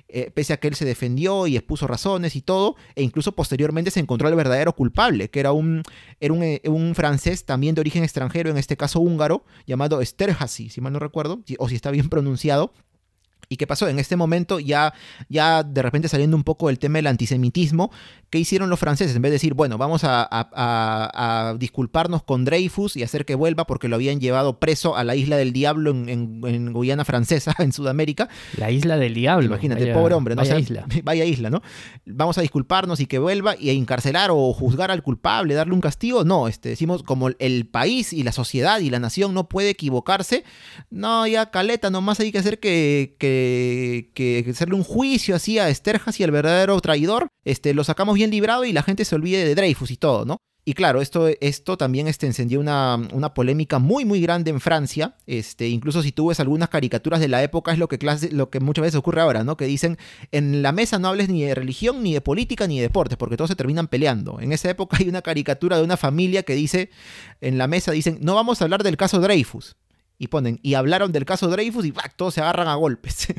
[0.08, 3.90] eh, pese a que él se defendió y expuso razones y todo, e incluso posteriormente
[3.90, 5.82] se encontró al verdadero culpable, que era un,
[6.20, 10.80] era eh, un francés también de origen extranjero, en este caso húngaro, llamado Esterhazy, si
[10.80, 12.72] mal no recuerdo, o si está bien pronunciado,
[13.48, 13.88] ¿Y qué pasó?
[13.88, 14.92] En este momento, ya,
[15.28, 17.90] ya de repente saliendo un poco del tema del antisemitismo,
[18.30, 19.16] ¿qué hicieron los franceses?
[19.16, 23.88] En vez de decir, bueno, vamos a, disculparnos con Dreyfus y hacer que vuelva porque
[23.88, 28.28] lo habían llevado preso a la isla del diablo en, Guyana francesa, en Sudamérica.
[28.56, 29.46] La isla del diablo.
[29.46, 30.42] Imagínate, pobre hombre, ¿no?
[30.42, 30.86] Vaya isla.
[31.04, 31.62] Vaya isla, ¿no?
[32.04, 35.80] Vamos a disculparnos y que vuelva y a encarcelar o juzgar al culpable, darle un
[35.80, 36.24] castigo.
[36.24, 40.44] No, este, decimos como el país y la sociedad y la nación no puede equivocarse.
[40.90, 43.35] No, ya caleta, nomás hay que hacer que que,
[44.50, 48.64] hacerle un juicio así a Esterjas y al verdadero traidor, este, lo sacamos bien librado
[48.64, 50.38] y la gente se olvide de Dreyfus y todo, ¿no?
[50.68, 55.14] Y claro, esto, esto también este, encendió una, una, polémica muy, muy grande en Francia.
[55.24, 58.50] Este, incluso si tú ves algunas caricaturas de la época, es lo que, clase, lo
[58.50, 59.56] que muchas veces ocurre ahora, ¿no?
[59.56, 59.96] Que dicen,
[60.32, 63.36] en la mesa no hables ni de religión, ni de política, ni de deportes, porque
[63.36, 64.40] todos se terminan peleando.
[64.40, 66.90] En esa época hay una caricatura de una familia que dice,
[67.40, 69.76] en la mesa dicen, no vamos a hablar del caso Dreyfus
[70.18, 73.28] y ponen, y hablaron del caso Dreyfus y todos se agarran a golpes.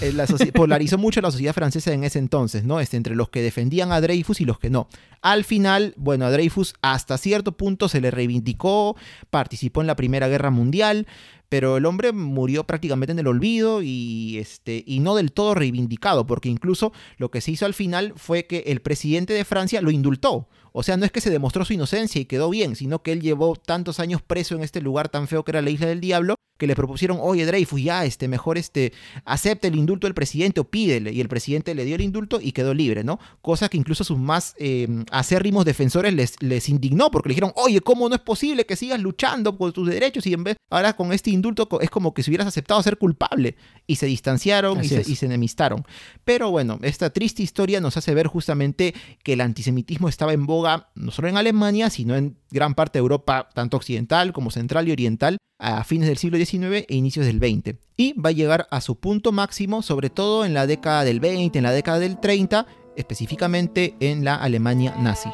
[0.00, 2.80] Eh, la polarizó mucho la sociedad francesa en ese entonces, ¿no?
[2.80, 4.88] Este, entre los que defendían a Dreyfus y los que no.
[5.22, 8.96] Al final, bueno, a Dreyfus hasta cierto punto se le reivindicó,
[9.30, 11.06] participó en la Primera Guerra Mundial,
[11.48, 16.26] pero el hombre murió prácticamente en el olvido y, este, y no del todo reivindicado,
[16.26, 19.92] porque incluso lo que se hizo al final fue que el presidente de Francia lo
[19.92, 20.48] indultó.
[20.76, 23.20] O sea, no es que se demostró su inocencia y quedó bien, sino que él
[23.20, 26.34] llevó tantos años preso en este lugar tan feo que era la isla del diablo,
[26.58, 28.92] que le propusieron, oye Dreyfus, ya, este, mejor este,
[29.24, 31.12] acepte el indulto del presidente o pídele.
[31.12, 33.20] Y el presidente le dio el indulto y quedó libre, ¿no?
[33.40, 37.80] Cosa que incluso sus más eh, acérrimos defensores les, les indignó, porque le dijeron, oye,
[37.80, 41.12] ¿cómo no es posible que sigas luchando por tus derechos y en vez, ahora con
[41.12, 43.56] este indulto es como que si hubieras aceptado ser culpable?
[43.86, 45.84] Y se distanciaron y se, y se, enemistaron.
[46.24, 50.63] Pero bueno, esta triste historia nos hace ver justamente que el antisemitismo estaba en boga
[50.94, 54.92] no solo en Alemania, sino en gran parte de Europa, tanto occidental como central y
[54.92, 57.76] oriental, a fines del siglo XIX e inicios del XX.
[57.96, 61.58] Y va a llegar a su punto máximo, sobre todo en la década del 20,
[61.58, 65.30] en la década del 30, específicamente en la Alemania nazi.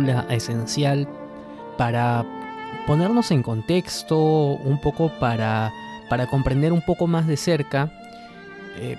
[0.00, 1.08] Película esencial
[1.76, 2.24] para
[2.86, 5.72] ponernos en contexto, un poco para,
[6.08, 7.90] para comprender un poco más de cerca
[8.76, 8.96] eh,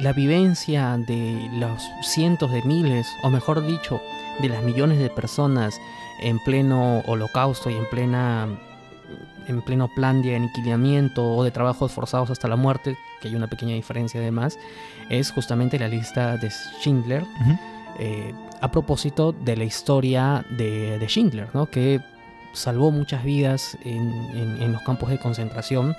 [0.00, 4.00] la vivencia de los cientos de miles, o mejor dicho,
[4.40, 5.80] de las millones de personas
[6.20, 8.48] en pleno holocausto y en plena
[9.48, 13.48] en pleno plan de aniquilamiento o de trabajos forzados hasta la muerte, que hay una
[13.48, 14.56] pequeña diferencia además,
[15.10, 17.24] es justamente la lista de Schindler
[18.62, 21.66] a propósito de la historia de, Schindler, ¿no?
[21.66, 22.00] que
[22.52, 25.96] salvó muchas vidas en, los campos de concentración.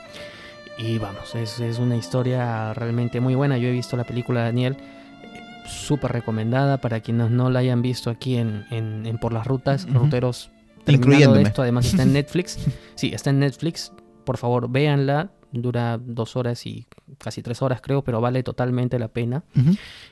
[0.78, 3.58] Y vamos, es, una historia realmente muy buena.
[3.58, 4.78] Yo he visto la película de Daniel,
[5.66, 10.50] súper recomendada para quienes no la hayan visto aquí en, Por las Rutas, ruteros
[10.88, 11.64] incluyendo esto.
[11.64, 12.58] Además está en Netflix.
[12.96, 13.92] sí, está en Netflix.
[14.24, 15.32] Por favor, véanla.
[15.52, 16.88] Dura dos horas y
[17.18, 19.44] casi tres horas creo, pero vale totalmente la pena.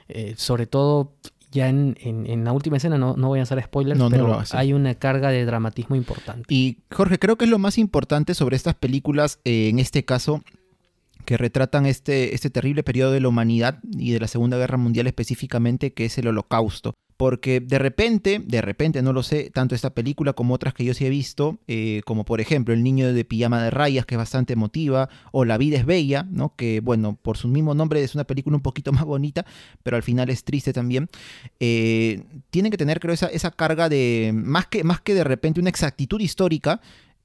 [0.10, 1.14] Eh, sobre todo
[1.52, 4.96] ya en, en, la última escena, no, no voy a hacer spoilers, pero hay una
[4.96, 6.46] carga de dramatismo importante.
[6.48, 10.42] Y Jorge, creo que es lo más importante sobre estas películas, eh, en este caso,
[11.26, 15.08] que retratan este, este terrible periodo de la humanidad y de la Segunda Guerra Mundial
[15.08, 19.94] específicamente, que es el Holocausto porque de repente, de repente, no lo sé, tanto esta
[19.94, 23.24] película como otras que yo sí he visto, eh, como por ejemplo El niño de
[23.24, 26.56] pijama de rayas, que es bastante emotiva, o La vida es bella, ¿no?
[26.56, 29.46] que bueno, por su mismo nombre es una película un poquito más bonita,
[29.84, 31.10] pero al final es triste también,
[31.60, 35.60] eh, tienen que tener, creo, esa, esa carga de, más que, más que de repente
[35.60, 36.82] una exactitud histórica,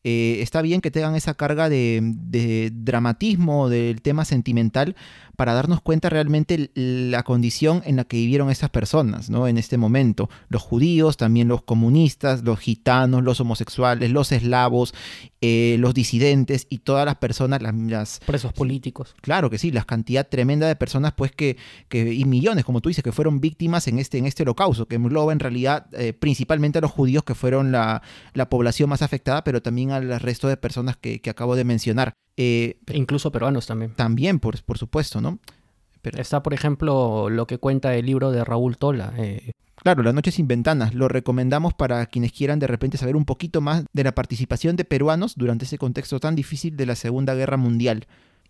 [0.09, 4.95] eh, está bien que tengan esa carga de, de, dramatismo del tema sentimental,
[5.37, 9.47] para darnos cuenta realmente la condición en la que vivieron esas personas, ¿no?
[9.47, 10.29] En este momento.
[10.49, 14.95] Los judíos, también los comunistas, los gitanos, los homosexuales, los eslavos,
[15.43, 19.15] eh, los disidentes y todas las personas, las, Presos políticos.
[19.21, 21.57] Claro que sí, la cantidad tremenda de personas, pues que,
[21.89, 24.97] que, y millones, como tú dices, que fueron víctimas en este, en este holocausto, que
[24.97, 29.45] engloba en realidad eh, principalmente a los judíos, que fueron la, la, población más afectada,
[29.45, 32.15] pero también al resto de personas que, que acabo de mencionar.
[32.37, 33.93] Eh, incluso peruanos también.
[33.93, 35.39] También, por, por supuesto, ¿no?
[36.03, 36.21] Pero...
[36.21, 39.13] Está, por ejemplo, lo que cuenta el libro de Raúl Tola.
[39.17, 39.53] Eh,
[39.87, 40.95] Claro, La Noche sin Ventanas.
[40.95, 44.85] Lo recomendamos para quienes quieran de repente saber un poquito más de la participación de
[44.85, 48.07] peruanos durante ese contexto tan difícil de la Segunda Guerra Mundial.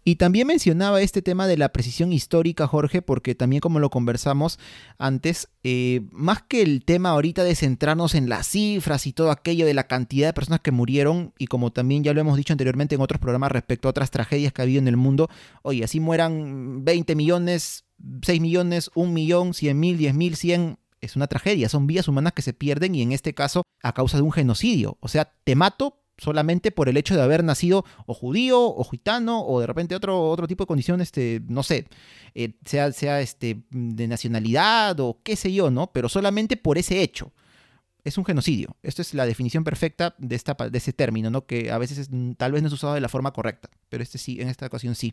[0.09, 4.61] Y también mencionaba este tema de la precisión histórica, Jorge, porque también como lo conversamos
[4.99, 9.67] antes, eh, más que el tema ahorita de centrarnos en las cifras y todo aquello
[9.67, 12.95] de la cantidad de personas que murieron, y como también ya lo hemos dicho anteriormente
[12.95, 15.29] en otros programas respecto a otras tragedias que ha habido en el mundo,
[15.63, 17.85] oye, así mueran 20 millones,
[18.23, 22.33] 6 millones, 1 millón, 100 mil, 10 mil, 100, es una tragedia, son vidas humanas
[22.33, 24.99] que se pierden y en este caso a causa de un genocidio.
[25.01, 29.45] O sea, te mato solamente por el hecho de haber nacido o judío o gitano
[29.45, 31.87] o de repente otro, otro tipo de condición, este, no sé,
[32.35, 35.89] eh, sea, sea este, de nacionalidad o qué sé yo, ¿no?
[35.93, 37.33] Pero solamente por ese hecho.
[38.05, 38.77] Es un genocidio.
[38.85, 41.45] Esto es la definición perfecta de, esta, de ese término, ¿no?
[41.45, 44.41] Que a veces tal vez no es usado de la forma correcta, pero este sí,
[44.41, 45.13] en esta ocasión sí.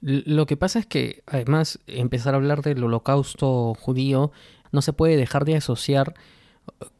[0.00, 4.32] Lo que pasa es que, además, empezar a hablar del holocausto judío
[4.72, 6.14] no se puede dejar de asociar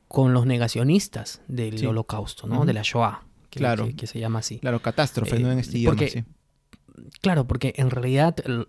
[0.07, 1.87] con los negacionistas del Sí.
[1.87, 2.67] holocausto, ¿no?
[2.67, 3.87] De la Shoah, que, Claro.
[3.87, 4.59] que- que se llama así.
[4.59, 5.53] Claro, catástrofe, Eh, ¿no?
[5.53, 6.25] En este idioma, porque- sí.
[7.21, 8.67] Claro, porque en realidad el,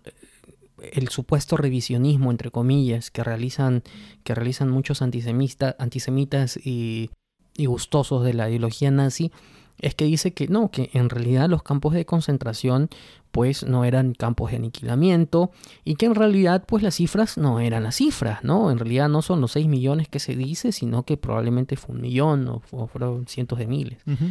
[0.92, 3.82] el supuesto revisionismo, entre comillas, que realizan,
[4.24, 7.10] que realizan muchos antisemita- antisemitas y,
[7.56, 9.32] y gustosos de la ideología nazi,
[9.80, 12.88] es que dice que no, que en realidad los campos de concentración
[13.32, 15.50] pues no eran campos de aniquilamiento
[15.84, 18.70] y que en realidad pues las cifras no eran las cifras, ¿no?
[18.70, 22.02] En realidad no son los 6 millones que se dice, sino que probablemente fue un
[22.02, 24.26] millón o, fu- fueron cientos de miles Ujú.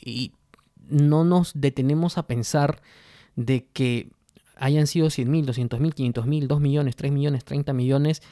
[0.00, 0.32] Y
[0.88, 2.80] no nos detenemos a pensar
[3.36, 4.10] de que
[4.56, 8.22] hayan sido 100.000, 200.000, 500.000, 2 millones, 3 millones, 30 millones,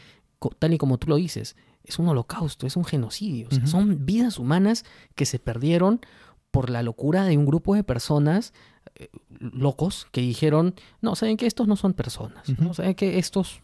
[0.59, 1.57] tal y como tú lo dices.
[1.85, 3.47] Es un holocausto, es un genocidio.
[3.49, 3.69] o sea, Ujú.
[3.69, 6.01] Son vidas humanas que se perdieron
[6.51, 8.53] por la locura de un grupo de personas
[8.97, 9.09] eh,
[9.39, 12.75] locos que dijeron, no, saben que estos no son personas, ¿no?
[12.75, 13.61] Saben que estos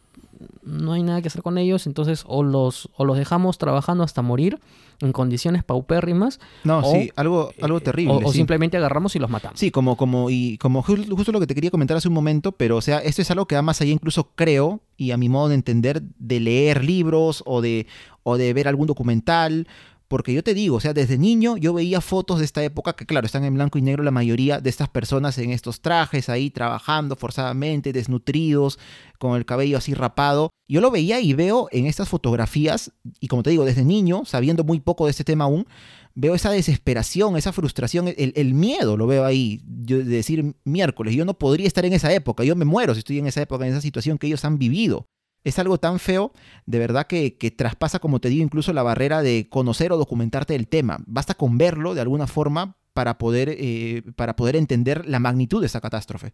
[0.63, 4.23] no hay nada que hacer con ellos, entonces o los, o los dejamos trabajando hasta
[4.23, 4.61] morir
[5.03, 8.21] en condiciones paupérrimas No, o, sí, algo, algo eh, terrible.
[8.25, 9.59] O, simplemente agarramos y los matamos.
[9.61, 12.53] Sí, como, como, y como ju- justo lo que te quería comentar hace un momento,
[12.53, 15.29] pero o sea, esto es algo que va más allá, incluso creo, y a mi
[15.29, 17.87] modo de entender, de leer libros o de,
[18.23, 19.67] o de ver algún documental.
[20.13, 23.07] Porque yo te digo, o sea, desde niño yo veía fotos de esta época, que
[23.07, 26.51] claro, están en blanco y negro la mayoría de estas personas en estos trajes ahí
[26.51, 28.79] trabajando forzadamente, desnutridos,
[29.19, 30.51] con el cabello así rapado.
[30.69, 34.65] Yo lo veía y veo en estas fotografías, y como te digo, desde niño, sabiendo
[34.65, 35.67] muy poco de este tema aún,
[36.15, 41.25] veo esa desesperación, esa frustración, el, miedo lo veo ahí, yo, de decir miércoles, yo
[41.25, 43.73] no podría estar en esa época, yo me muero si estoy en esa época, en
[43.73, 45.07] esa situación que ellos han vivido.
[45.45, 46.33] Es algo tan feo,
[46.67, 50.69] de verdad que, traspasa, como te digo, incluso la barrera de conocer o documentarte del
[50.69, 50.99] tema.
[51.07, 55.67] Basta con verlo de alguna forma para poder, eh, para poder entender la magnitud de
[55.67, 56.33] esa catástrofe.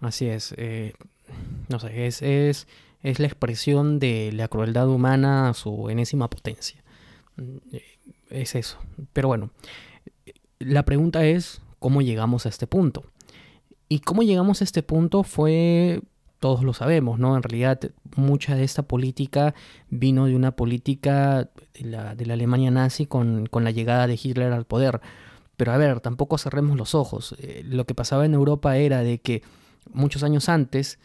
[0.00, 0.54] Así es.
[0.56, 0.94] eh,
[1.68, 2.68] no sé, es, es,
[3.02, 6.82] es la expresión de la crueldad humana a su enésima potencia.
[7.36, 7.76] Mm,
[8.30, 8.78] Es eso.
[9.12, 9.50] Pero bueno,
[10.58, 13.04] la pregunta es, ¿cómo llegamos a este punto?
[13.88, 16.02] Y cómo llegamos a este punto fue,
[16.38, 17.36] todos lo sabemos, ¿no?
[17.36, 17.80] En realidad,
[18.16, 19.54] mucha de esta política
[19.90, 24.18] vino de una política de la, de la Alemania nazi con, con la llegada de
[24.22, 25.00] Hitler al poder.
[25.56, 27.34] Pero a ver, tampoco cerremos los ojos.
[27.40, 29.42] Eh, lo que pasaba en Europa era de que
[29.92, 31.00] muchos años antes,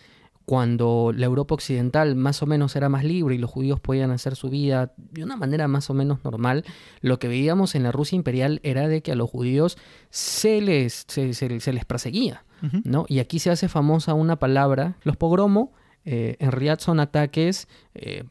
[0.45, 4.35] cuando la Europa occidental más o menos era más libre y los judíos podían hacer
[4.35, 6.65] su vida de una manera más o menos normal,
[7.01, 9.77] lo que veíamos en la Rusia imperial era de que a los judíos
[10.09, 12.43] se les, se, se- se les perseguía.
[12.85, 13.05] ¿no?
[13.09, 15.73] Y aquí se hace famosa una palabra, los pogromo,
[16.05, 18.23] eh, en realidad son ataques eh,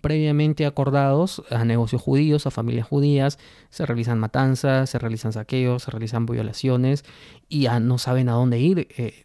[0.00, 3.38] previamente acordados a negocios judíos, a familias judías,
[3.70, 7.04] se realizan matanzas, se realizan saqueos, se realizan violaciones
[7.48, 9.24] y ya no saben a dónde ir eh,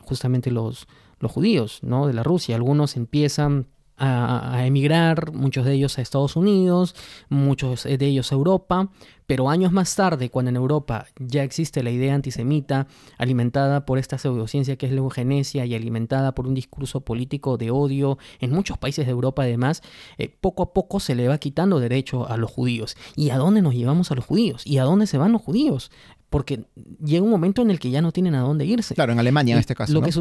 [0.00, 0.86] justamente los,
[1.20, 2.06] los judíos ¿no?
[2.06, 2.56] de la Rusia.
[2.56, 3.66] Algunos empiezan
[3.96, 6.94] a, a emigrar, muchos de ellos a Estados Unidos,
[7.28, 8.90] muchos de ellos a Europa,
[9.28, 12.86] pero años más tarde, cuando en Europa ya existe la idea antisemita,
[13.18, 17.70] alimentada por esta pseudociencia que es la eugenesia y alimentada por un discurso político de
[17.70, 19.82] odio en muchos países de Europa además,
[20.16, 22.96] eh, poco a poco se le va quitando derecho a los judíos.
[23.16, 24.62] ¿Y a dónde nos llevamos a los judíos?
[24.64, 25.90] ¿Y a dónde se van los judíos?
[26.30, 26.64] Porque
[27.04, 28.94] llega un momento en el que ya no tienen a dónde irse.
[28.94, 29.92] Claro, en Alemania en este caso.
[29.92, 30.06] Lo ¿no?
[30.06, 30.12] que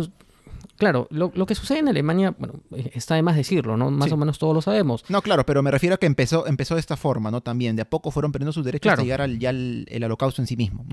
[0.78, 3.90] Claro, lo, lo que sucede en Alemania, bueno, eh, está de más decirlo, ¿no?
[3.92, 4.14] Más Sí.
[4.14, 5.04] o menos todos lo sabemos.
[5.10, 7.42] No, claro, pero me refiero a que empezó, empezó de esta forma, ¿no?
[7.42, 8.96] También, de a poco fueron perdiendo sus derechos Claro.
[9.02, 10.86] hasta llegar al, ya al el holocausto en sí mismo.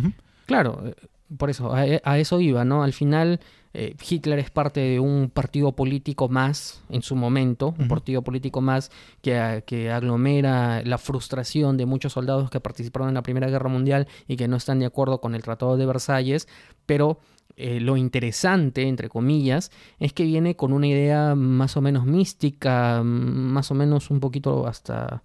[0.47, 0.95] Claro, eh,
[1.37, 2.83] por eso, a, a eso iba, ¿no?
[2.83, 3.41] Al final,
[3.73, 8.61] eh, Hitler es parte de un partido político más en su momento, un partido político
[8.61, 13.49] más que, a- que aglomera la frustración de muchos soldados que participaron en la Primera
[13.49, 16.47] Guerra Mundial y que no están de acuerdo con el Tratado de Versalles,
[16.87, 17.19] pero
[17.57, 23.03] Eh, lo interesante, entre comillas, es que viene con una idea más o menos mística,
[23.05, 25.23] más o menos un poquito hasta,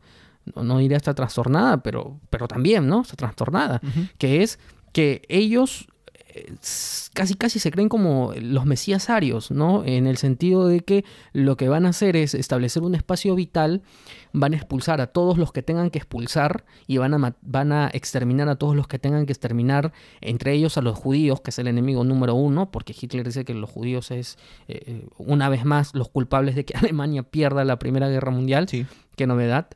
[0.56, 3.02] no, no diré hasta trastornada, pero, pero también, ¿no?
[3.02, 3.82] Está trastornada,
[4.18, 4.60] que es
[4.94, 5.88] que ellos
[7.14, 9.84] casi casi se creen como los mesías arios, ¿no?
[9.84, 11.04] En el sentido de que
[11.34, 13.82] lo que van a hacer es establecer un espacio vital,
[14.32, 17.90] van a expulsar a todos los que tengan que expulsar y van a, van a
[17.94, 21.60] exterminar a todos los que tengan que exterminar, entre ellos a los judíos, que es
[21.60, 25.66] el enemigo número uno, porque Hitler dice que los judíos es, eh, eh, una vez
[25.66, 28.68] más, los culpables de que Alemania pierda la Primera Guerra Mundial.
[28.70, 28.86] Sí.
[29.16, 29.68] Qué novedad.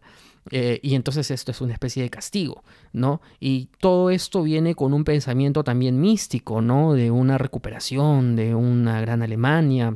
[0.52, 3.22] Eh, y entonces esto es una especie de castigo, ¿no?
[3.40, 6.94] Y todo esto viene con un pensamiento también místico, ¿no?
[6.94, 9.96] De una recuperación, de una gran Alemania,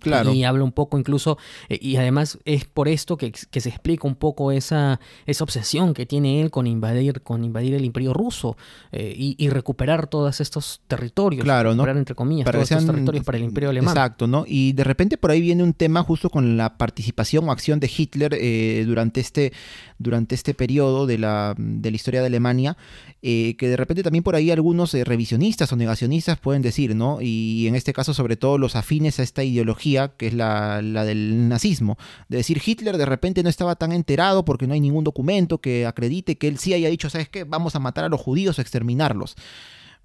[0.00, 0.32] claro.
[0.32, 1.38] Y habla un poco incluso,
[1.68, 6.06] eh, y además es por esto que, se explica un poco esa, esa obsesión que
[6.06, 8.56] tiene él con invadir, con invadir el imperio ruso
[8.92, 11.44] eh, y, recuperar todos estos territorios.
[11.44, 13.96] Claro, recuperar, entre comillas, todos estos territorios para el imperio alemán.
[13.96, 14.44] Exacto, ¿no?
[14.46, 17.90] Y de repente por ahí viene un tema justo con la participación o acción de
[17.94, 19.52] Hitler eh, durante este
[19.96, 22.76] durante este periodo de la, de la historia de Alemania,
[23.22, 27.20] que de repente también por ahí algunos revisionistas o negacionistas pueden decir, ¿no?
[27.22, 30.82] Y en este caso sobre todo los afines a esta idea ideología, que es la,
[30.82, 31.96] del nazismo.
[32.28, 35.86] De decir, Hitler de repente no estaba tan enterado porque no hay ningún documento que
[35.86, 37.44] acredite que él sí haya dicho, ¿sabes qué?
[37.44, 39.36] Vamos a matar a los judíos o exterminarlos.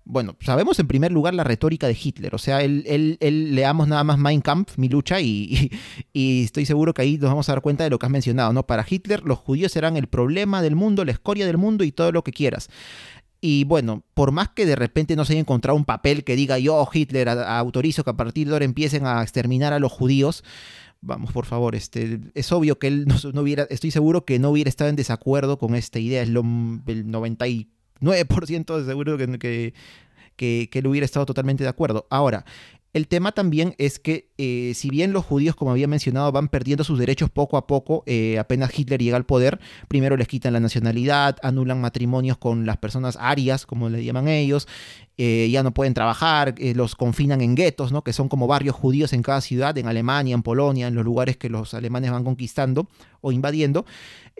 [0.06, 4.18] Bueno, sabemos en primer lugar la retórica de Hitler, o sea, él, leamos nada más
[4.18, 5.72] Mein Kampf, mi lucha, y,
[6.14, 8.52] y, estoy seguro que ahí nos vamos a dar cuenta de lo que has mencionado,
[8.52, 8.66] ¿no?
[8.66, 12.12] Para Hitler los judíos serán el problema del mundo, la escoria del mundo y todo
[12.12, 12.70] lo que quieras.
[13.42, 16.60] Y bueno, por más que de repente no se haya encontrado un papel que diga
[16.60, 20.44] yo, Hitler, autorizo que a partir de ahora empiecen a exterminar a los judíos,
[21.02, 24.70] vamos, por favor, este, es obvio que él no, hubiera, estoy seguro que no hubiera
[24.70, 29.74] estado en desacuerdo con esta idea, es lo, el 99% de seguro que, que,
[30.36, 32.08] que, que él hubiera estado totalmente de acuerdo.
[32.10, 32.46] Ahora,
[32.94, 36.84] el tema también es que eh, si bien los judíos, como había mencionado, van perdiendo
[36.84, 40.60] sus derechos poco a poco, eh, apenas Hitler llega al poder, primero les quitan la
[40.60, 44.68] nacionalidad, anulan matrimonios con las personas arias, como le llaman ellos,
[45.18, 48.04] eh, ya no pueden trabajar, los confinan en guetos, ¿no?
[48.04, 51.38] que son como barrios judíos en cada ciudad, en Alemania, en Polonia, en los lugares
[51.38, 52.88] que los alemanes van conquistando
[53.22, 53.86] o invadiendo.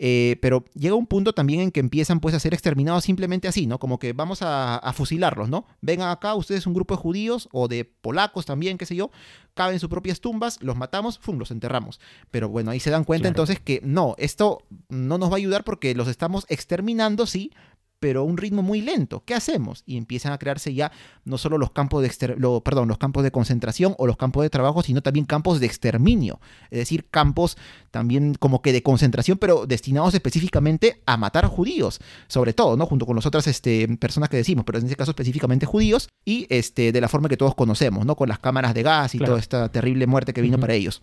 [0.02, 3.66] Eh, pero llega un punto también en que empiezan pues a ser exterminados simplemente así,
[3.66, 3.78] ¿no?
[3.78, 5.66] Como que vamos a, fusilarlos, ¿no?
[5.82, 9.10] Vengan acá, ustedes un grupo de judíos o de polacos también, qué sé yo,
[9.52, 11.38] caben sus propias tumbas, los matamos, ¡fum!
[11.38, 12.00] los enterramos.
[12.30, 15.64] Pero bueno, ahí se dan cuenta entonces que no, esto no nos va a ayudar
[15.64, 17.52] porque los estamos exterminando, sí,
[18.00, 19.22] pero a un ritmo muy lento.
[19.24, 19.82] ¿Qué hacemos?
[19.86, 20.90] Y empiezan a crearse ya
[21.24, 22.10] no solo los campos de
[22.64, 26.40] perdón, los campos de concentración o los campos de trabajo, sino también campos de exterminio,
[26.70, 27.56] es decir, campos
[27.90, 32.86] también como que de concentración, pero destinados específicamente a matar judíos, sobre todo, ¿no?
[32.86, 36.46] Junto con las otras este, personas que decimos, pero en este caso específicamente judíos y
[36.48, 38.16] este de la forma que todos conocemos, ¿no?
[38.16, 41.02] Con las cámaras de gas y toda esta terrible muerte que vino para ellos.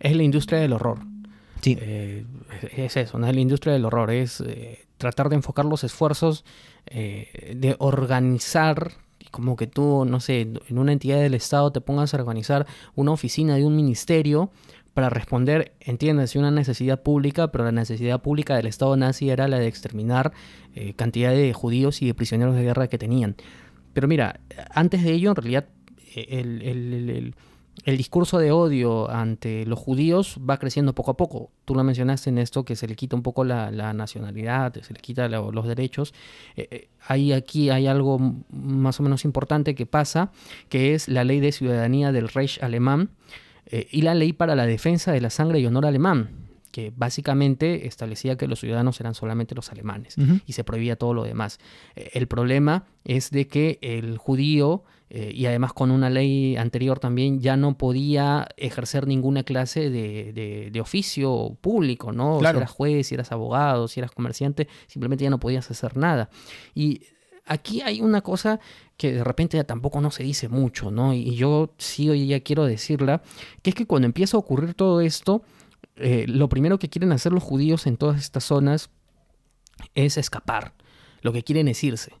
[0.00, 1.00] Es la industria del horror.
[1.60, 1.76] Sí.
[1.80, 2.24] Eh,
[2.76, 3.26] es eso, ¿no?
[3.26, 6.44] Es la industria del horror, es eh, tratar de enfocar los esfuerzos,
[6.86, 8.92] eh, de organizar,
[9.30, 13.12] como que tú, no sé, en una entidad del Estado te pongas a organizar una
[13.12, 14.50] oficina de un ministerio
[14.94, 19.58] para responder, entiendes, una necesidad pública, pero la necesidad pública del Estado nazi era la
[19.58, 20.32] de exterminar
[20.74, 23.36] eh, cantidad de judíos y de prisioneros de guerra que tenían.
[23.92, 24.40] Pero mira,
[24.70, 25.68] antes de ello, en realidad,
[26.14, 27.34] el el
[27.84, 31.50] discurso de odio ante los judíos va creciendo poco a poco.
[31.64, 35.00] Tú lo mencionaste en esto, que se le quita un poco la, nacionalidad, se le
[35.00, 36.14] quita los derechos.
[36.56, 38.18] Eh, eh aquí hay algo
[38.50, 40.32] más o menos importante que pasa,
[40.68, 43.10] que es la ley de ciudadanía del Reich alemán
[43.66, 47.86] eh, y la ley para la defensa de la sangre y honor alemán que básicamente
[47.86, 50.16] establecía que los ciudadanos eran solamente los alemanes
[50.46, 51.58] y se prohibía todo lo demás.
[51.96, 57.40] El problema es de que el judío eh, y además con una ley anterior también
[57.40, 62.40] ya no podía ejercer ninguna clase de, oficio público, ¿no?
[62.40, 66.28] Si eras juez, si eras abogado, si eras comerciante, simplemente ya no podías hacer nada.
[66.74, 67.02] Y
[67.46, 68.60] aquí hay una cosa
[68.96, 71.14] que de repente tampoco no se dice mucho, ¿no?
[71.14, 73.22] Y yo sí hoy ya quiero decirla,
[73.62, 75.42] que es que cuando empieza a ocurrir todo esto,
[75.96, 78.90] eh, lo primero que quieren hacer los judíos en todas estas zonas
[79.94, 80.74] es escapar.
[81.22, 82.12] Lo que quieren es irse.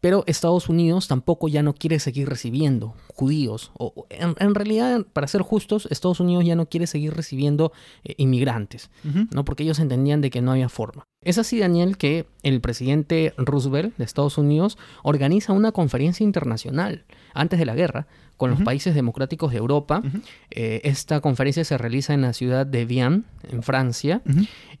[0.00, 3.70] Pero Estados Unidos tampoco ya no quiere seguir recibiendo judíos.
[3.78, 7.72] O, en, realidad, para ser justos, Estados Unidos ya no quiere seguir recibiendo
[8.04, 8.90] eh, inmigrantes,
[9.32, 9.44] ¿no?
[9.44, 11.04] Porque ellos entendían de que no había forma.
[11.22, 17.58] Es así, Daniel, que el presidente Roosevelt de Estados Unidos organiza una conferencia internacional antes
[17.58, 18.06] de la guerra
[18.38, 20.02] con los países democráticos de Europa.
[20.50, 24.22] Eh, esta conferencia se realiza en la ciudad de Vienne, en Francia,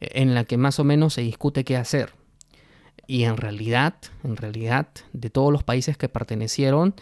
[0.00, 2.14] en la que más o menos se discute qué hacer.
[3.10, 6.94] Y en realidad, en realidad, de todos los países que pertenecieron,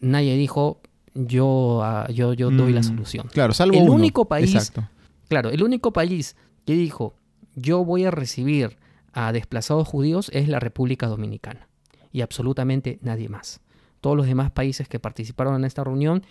[0.00, 0.80] nadie dijo
[1.14, 3.28] yo, ah, yo, yo doy la Mm, solución.
[3.32, 3.92] Claro, salvo El uno.
[3.92, 4.88] único país- Exacto.
[5.28, 6.34] Claro, el único país
[6.66, 7.14] que dijo
[7.54, 8.76] yo voy a recibir
[9.12, 11.68] a desplazados judíos es la República Dominicana
[12.10, 13.60] y absolutamente nadie más.
[14.00, 16.24] Todos los demás países que participaron en esta reunión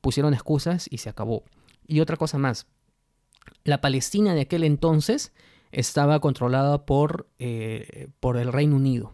[0.00, 1.44] pusieron excusas y se acabó.
[1.86, 2.66] Y otra cosa más,
[3.62, 5.32] la Palestina de aquel entonces
[5.74, 9.12] estaba controlada por, eh, por el Reino Unido.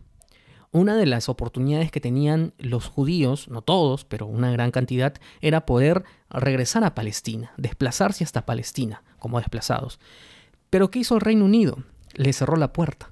[0.72, 5.66] Una de las oportunidades que tenían los judíos, no todos, pero una gran cantidad, era
[5.66, 9.98] poder regresar a Palestina, desplazarse hasta Palestina como desplazados.
[10.68, 11.78] Pero ¿qué hizo el Reino Unido?
[12.14, 13.10] Le cerró la puerta.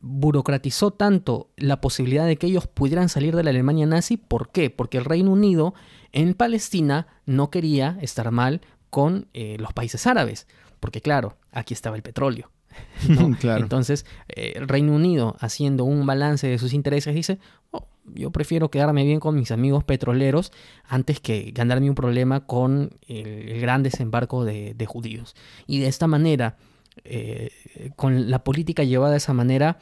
[0.00, 4.16] Burocratizó tanto la posibilidad de que ellos pudieran salir de la Alemania nazi.
[4.16, 4.70] ¿Por qué?
[4.70, 5.74] Porque el Reino Unido
[6.12, 10.46] en Palestina no quería estar mal con eh, los países árabes.
[10.80, 12.50] Porque claro, aquí estaba el petróleo.
[13.08, 13.36] ¿no?
[13.38, 13.62] Claro.
[13.62, 17.38] Entonces, eh, el Reino Unido, haciendo un balance de sus intereses, dice,
[17.70, 20.52] "Oh, yo prefiero quedarme bien con mis amigos petroleros
[20.86, 25.34] antes que ganarme un problema con el, el gran desembarco de, de judíos.
[25.66, 26.56] Y de esta manera,
[27.04, 27.50] eh,
[27.96, 29.78] con la política llevada de esa manera,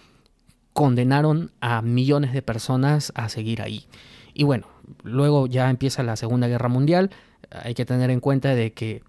[0.73, 3.87] condenaron a millones de personas a seguir ahí.
[4.35, 4.69] Y bueno,
[5.03, 7.11] luego ya empieza la Segunda Guerra Mundial.
[7.51, 9.03] Hay que tener en cuenta de que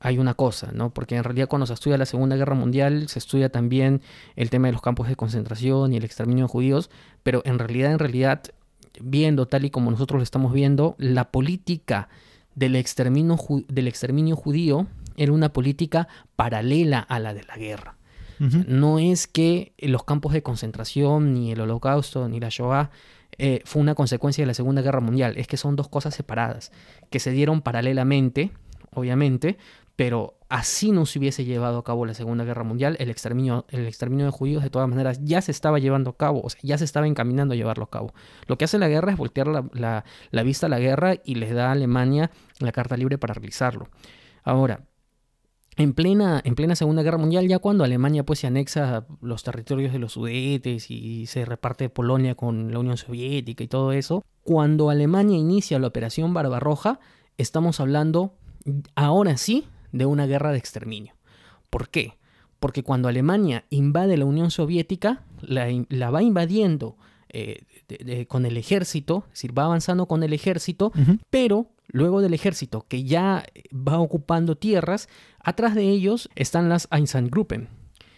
[0.00, 0.90] hay una cosa, ¿no?
[0.90, 4.00] Porque en realidad cuando se estudia la Segunda Guerra Mundial se estudia también
[4.36, 6.90] el tema de los campos de concentración y el exterminio de judíos,
[7.22, 8.42] pero en realidad, en realidad,
[9.00, 12.08] viendo tal y como nosotros lo estamos viendo, la política
[12.54, 14.86] del exterminio, ju- del exterminio judío
[15.16, 17.96] era una política paralela a la de la guerra.
[18.68, 22.90] No es que los campos de concentración, ni el holocausto, ni la Shoah
[23.36, 25.34] eh, fue una consecuencia de la Segunda Guerra Mundial.
[25.36, 26.70] Es que son dos cosas separadas,
[27.10, 28.52] que se dieron paralelamente,
[28.94, 29.58] obviamente,
[29.98, 33.84] pero así no se hubiese llevado a cabo la Segunda Guerra Mundial, el exterminio, el
[33.84, 36.78] exterminio de judíos de todas maneras ya se estaba llevando a cabo, o sea, ya
[36.78, 38.14] se estaba encaminando a llevarlo a cabo.
[38.46, 41.52] Lo que hace la guerra es voltear la, la- vista a la guerra y les
[41.52, 42.30] da a Alemania
[42.60, 43.88] la carta libre para realizarlo.
[44.44, 44.84] Ahora,
[45.76, 49.92] en plena, en plena Segunda Guerra Mundial, ya cuando Alemania pues, se anexa los territorios
[49.92, 54.90] de los Sudetes y se reparte Polonia con la Unión Soviética y todo eso, cuando
[54.90, 57.00] Alemania inicia la Operación Barbarroja,
[57.36, 58.36] estamos hablando
[58.94, 61.14] ahora sí de una guerra de exterminio.
[61.70, 62.14] ¿Por qué?
[62.60, 66.96] Porque cuando Alemania invade la Unión Soviética, la, la va invadiendo
[67.30, 70.92] eh, de- de- con el ejército, es decir, va avanzando con el ejército,
[71.30, 75.08] pero luego del ejército que ya va ocupando tierras,
[75.40, 77.68] atrás de ellos están las Einsatzgruppen.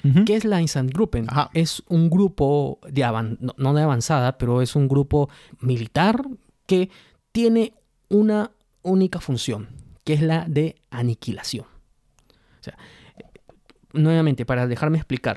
[0.04, 0.24] Ujú.
[0.24, 1.26] ¿Qué es la Einsatzgruppen?
[1.28, 1.50] Ajá.
[1.54, 5.28] Es un grupo de avan- no, no de avanzada, pero es un grupo
[5.60, 6.24] militar
[6.66, 6.88] que
[7.32, 7.74] tiene
[8.08, 8.52] una
[8.82, 9.68] única función,
[10.05, 11.64] que es la de aniquilación.
[11.66, 12.76] O sea,
[13.92, 15.36] nuevamente, para dejarme explicar,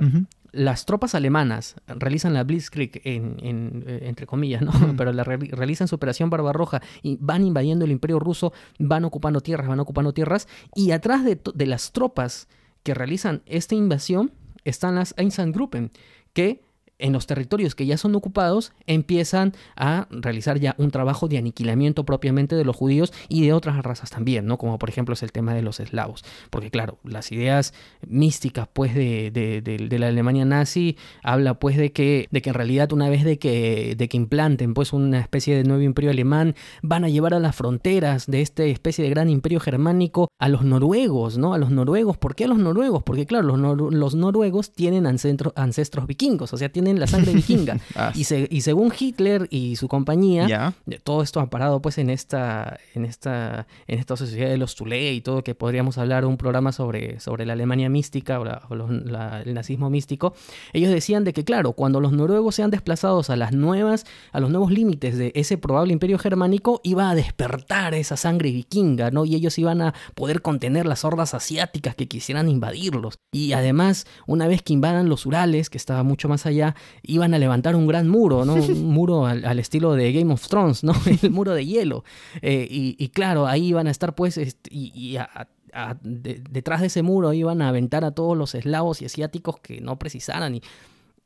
[0.51, 4.71] las tropas alemanas realizan la Blitzkrieg, en, en, eh, entre comillas, ¿no?
[4.97, 9.41] Pero la re- realizan su operación Barbarroja y van invadiendo el imperio ruso, van ocupando
[9.41, 12.47] tierras, van ocupando tierras, y atrás de, de las tropas
[12.83, 14.31] que realizan esta invasión
[14.63, 15.91] están las Einsatzgruppen,
[16.33, 16.61] que
[16.99, 22.05] en los territorios que ya son ocupados empiezan a realizar ya un trabajo de aniquilamiento
[22.05, 24.57] propiamente de los judíos y de otras razas también, ¿no?
[24.57, 26.23] Como por ejemplo es el tema de los eslavos.
[26.49, 27.73] Porque claro, las ideas
[28.07, 32.49] místicas pues de, de- de- de la Alemania nazi habla pues de que, de que
[32.49, 36.11] en realidad una vez de que, de que implanten pues una especie de nuevo imperio
[36.11, 40.49] alemán van a llevar a las fronteras de esta especie de gran imperio germánico a
[40.49, 41.53] los noruegos, ¿no?
[41.53, 42.17] A los noruegos.
[42.17, 43.03] ¿Por qué a los noruegos?
[43.03, 47.33] Porque claro, los, nor- los noruegos tienen ancestro- ancestros vikingos, o sea, tienen la sangre
[47.33, 47.77] vikinga.
[47.95, 50.47] Ah, y, se- y según Hitler y su compañía,
[50.85, 55.13] de todo esto amparado pues en esta en esta en esta sociedad de los Thule
[55.13, 58.75] y todo que podríamos hablar un programa sobre, sobre la Alemania mística o, la- o
[58.75, 60.33] los- la- el nazismo místico
[60.73, 64.49] ellos decían de que claro cuando los noruegos sean desplazados a las nuevas a los
[64.49, 69.35] nuevos límites de ese probable imperio germánico iba a despertar esa sangre vikinga no y
[69.35, 73.15] ellos iban a poder contener las hordas asiáticas que quisieran invadirlos.
[73.31, 77.39] Y además una vez que invadan los Urales que estaba mucho más allá iban a
[77.39, 78.53] levantar un gran muro, ¿no?
[78.55, 80.93] Un muro al, al estilo de Game of Thrones, ¿no?
[81.21, 82.03] El muro de hielo.
[82.41, 85.29] Eh, y, y claro, ahí iban a estar pues, este, y, y a-
[85.73, 89.59] a- de- detrás de ese muro iban a aventar a todos los eslavos y asiáticos
[89.59, 90.55] que no precisaran.
[90.55, 90.61] Y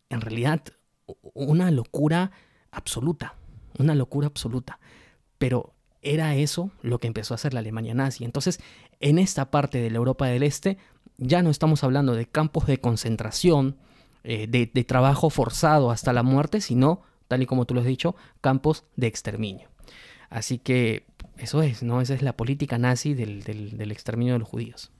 [0.09, 0.61] en realidad,
[1.33, 2.31] una locura
[2.71, 3.35] absoluta,
[3.77, 4.79] una locura absoluta.
[5.37, 8.23] Pero era eso lo que empezó a hacer la Alemania nazi.
[8.23, 8.59] Entonces,
[8.99, 10.77] en esta parte de la Europa del Este,
[11.17, 13.77] ya no estamos hablando de campos de concentración,
[14.27, 18.15] eh, de, trabajo forzado hasta la muerte, sino, tal y como tú lo has dicho,
[18.41, 19.69] campos de exterminio.
[20.29, 21.05] Así que
[21.37, 22.01] eso es, ¿no?
[22.01, 24.91] Esa es la política nazi del, del- del exterminio de los judíos.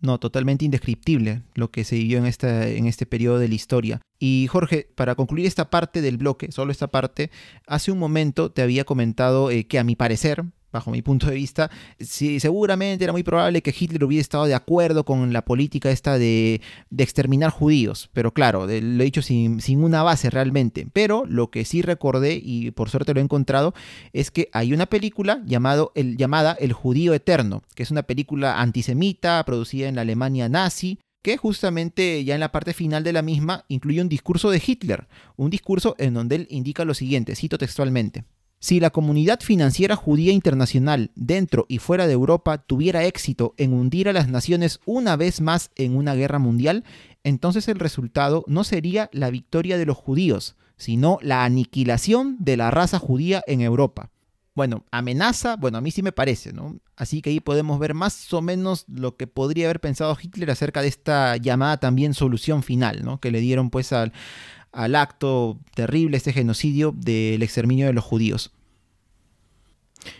[0.00, 4.00] No, totalmente indescriptible lo que se vivió en, esta, en este periodo de la historia.
[4.18, 7.30] Y Jorge, para concluir esta parte del bloque, solo esta parte,
[7.66, 10.44] hace un momento te había comentado eh, que a mi parecer,
[10.74, 14.54] bajo mi punto de vista, sí, seguramente era muy probable que Hitler hubiera estado de
[14.54, 16.60] acuerdo con la política esta de,
[16.98, 18.10] exterminar judíos.
[18.12, 20.86] Pero claro, lo he dicho sin, una base realmente.
[20.92, 23.72] Pero lo que sí recordé, y por suerte lo he encontrado,
[24.12, 28.60] es que hay una película llamado, el, llamada El Judío Eterno, que es una película
[28.60, 33.22] antisemita producida en la Alemania nazi que justamente ya en la parte final de la
[33.22, 35.06] misma incluye un discurso de Hitler,
[35.36, 38.24] un discurso en donde él indica lo siguiente, cito textualmente.
[38.64, 44.08] Si la comunidad financiera judía internacional dentro y fuera de Europa tuviera éxito en hundir
[44.08, 46.82] a las naciones una vez más en una guerra mundial,
[47.24, 52.70] entonces el resultado no sería la victoria de los judíos, sino la aniquilación de la
[52.70, 54.08] raza judía en Europa.
[54.54, 56.78] Bueno, amenaza, bueno, a mí sí me parece, ¿no?
[56.96, 60.80] Así que ahí podemos ver más o menos lo que podría haber pensado Hitler acerca
[60.80, 63.20] de esta llamada también solución final, ¿no?
[63.20, 64.14] Que le dieron pues al,
[64.74, 68.53] al acto terrible, este genocidio del exterminio de los judíos.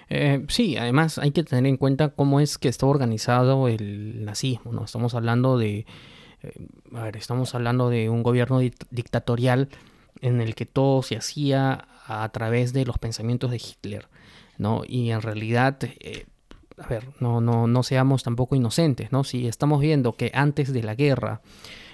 [0.08, 4.72] Eh, sí, además hay que tener en cuenta cómo es que está organizado el nazismo,
[4.72, 4.84] ¿no?
[4.84, 5.86] Estamos hablando de,
[6.42, 9.68] eh, estamos hablando de un gobierno dictatorial
[10.20, 14.08] en el que todo se hacía a través de los pensamientos de Hitler,
[14.58, 14.82] ¿no?
[14.86, 16.26] Y en realidad, eh,
[16.78, 19.24] a ver, no, no, no seamos tampoco inocentes, ¿no?
[19.24, 21.40] Si estamos viendo que antes de la guerra,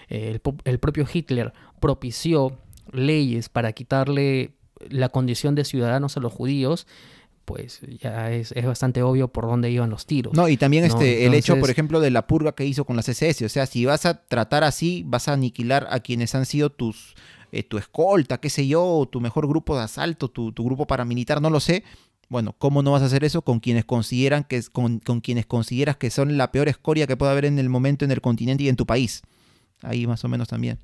[0.09, 2.59] el, el propio Hitler propició
[2.93, 4.55] leyes para quitarle
[4.89, 6.87] la condición de ciudadanos a los judíos,
[7.51, 10.33] pues ya es, bastante obvio por dónde iban los tiros.
[10.35, 13.09] No, y también este, el hecho, por ejemplo, de la purga que hizo con las
[13.09, 13.45] SS.
[13.45, 17.17] O sea, si vas a tratar así, vas a aniquilar a quienes han sido tus,
[17.51, 21.51] eh, tu escolta, qué sé yo, tu mejor grupo de asalto, tu, grupo paramilitar, no
[21.51, 21.83] lo sé.
[22.29, 25.97] Bueno, ¿cómo no vas a hacer eso con quienes consideran que con, con quienes consideras
[25.97, 28.69] que son la peor escoria que puede haber en el momento en el continente y
[28.69, 29.23] en tu país?
[29.83, 30.79] Ahí más o menos también.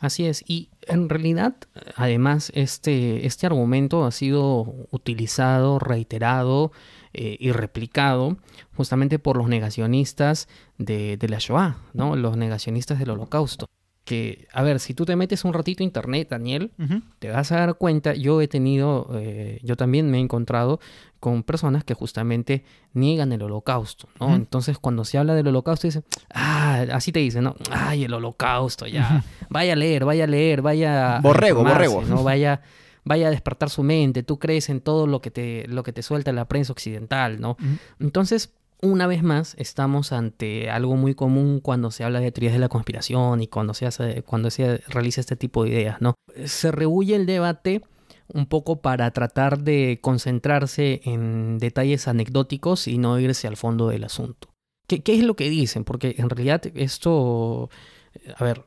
[0.00, 1.54] Así es, y en realidad,
[1.94, 6.72] además, este, este argumento ha sido utilizado, reiterado
[7.12, 8.38] eh, y replicado
[8.76, 10.48] justamente por los negacionistas
[10.78, 12.16] de, de la Shoah, ¿no?
[12.16, 13.66] los negacionistas del holocausto
[14.10, 16.72] que, a ver, si tú te metes un ratito a internet, Daniel,
[17.20, 20.80] te vas a dar cuenta, yo he tenido, eh, yo también me he encontrado
[21.20, 24.34] con personas que justamente niegan el holocausto, ¿no?
[24.34, 26.02] Entonces, cuando se habla del holocausto, dicen,
[26.34, 27.54] ah, así te dicen, ¿no?
[27.70, 32.24] Ay, el holocausto, ya, vaya a leer, vaya a leer, vaya borrego, borrego, ¿no?
[32.24, 32.62] Vaya,
[33.04, 36.02] vaya a despertar su mente, tú crees en todo lo que te, lo que te
[36.02, 37.56] suelta la prensa occidental, ¿no?
[38.00, 38.52] Entonces,
[38.82, 42.68] una vez más estamos ante algo muy común cuando se habla de teorías de la
[42.68, 46.14] conspiración y cuando se, hace, cuando se realiza este tipo de ideas, ¿no?
[46.44, 47.82] Se rehuye el debate
[48.32, 54.04] un poco para tratar de concentrarse en detalles anecdóticos y no irse al fondo del
[54.04, 54.48] asunto.
[54.86, 55.84] ¿Qué, qué es lo que dicen?
[55.84, 57.70] Porque en realidad esto,
[58.36, 58.64] a ver,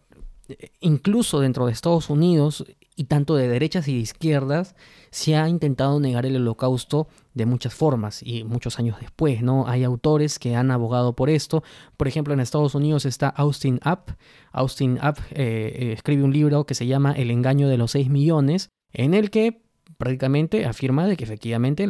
[0.79, 2.65] incluso dentro de Estados Unidos
[2.95, 4.75] y tanto de derechas y de izquierdas,
[5.09, 9.67] se ha intentado negar el holocausto de muchas formas y muchos años después, ¿no?
[9.67, 11.63] Hay autores que han abogado por esto.
[11.97, 14.11] Por ejemplo, en Estados Unidos está Austin App.
[14.51, 18.09] Austin App eh, eh, escribe un libro que se llama El engaño de los 6
[18.09, 19.63] millones, en el que
[19.97, 21.87] prácticamente afirma de que efectivamente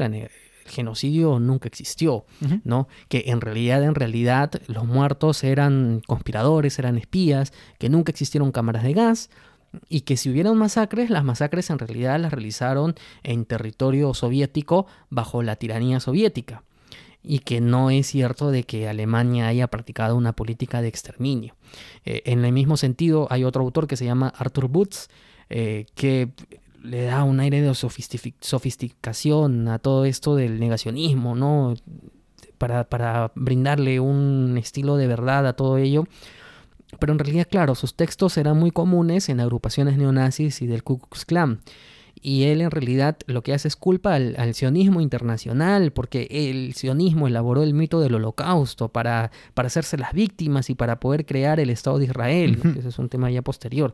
[0.66, 2.26] el genocidio nunca existió,
[2.64, 2.88] ¿no?
[3.09, 8.84] Que en realidad, en realidad, los muertos eran conspiradores, eran espías, que nunca existieron cámaras
[8.84, 9.30] de gas,
[9.89, 15.41] y que si hubieran masacres, las masacres en realidad las realizaron en territorio soviético bajo
[15.41, 16.64] la tiranía soviética
[17.24, 21.55] y que no es cierto de que Alemania haya practicado una política de exterminio.
[22.05, 25.07] Eh, en el mismo sentido, hay otro autor que se llama Arthur Butz,
[25.49, 26.30] eh, que
[26.84, 31.73] le da un aire de sofisticación a todo esto del negacionismo, ¿no?
[32.57, 36.05] Para, para brindarle un estilo de verdad a todo ello
[36.99, 40.99] pero en realidad, claro, sus textos eran muy comunes en agrupaciones neonazis y del Ku
[40.99, 41.61] Klux Klan.
[42.21, 47.27] Y él en realidad lo que hace es culpa al, sionismo internacional, porque el sionismo
[47.27, 51.69] elaboró el mito del holocausto para, para hacerse las víctimas y para poder crear el
[51.69, 52.59] Estado de Israel.
[52.77, 53.93] Ese es un tema ya posterior.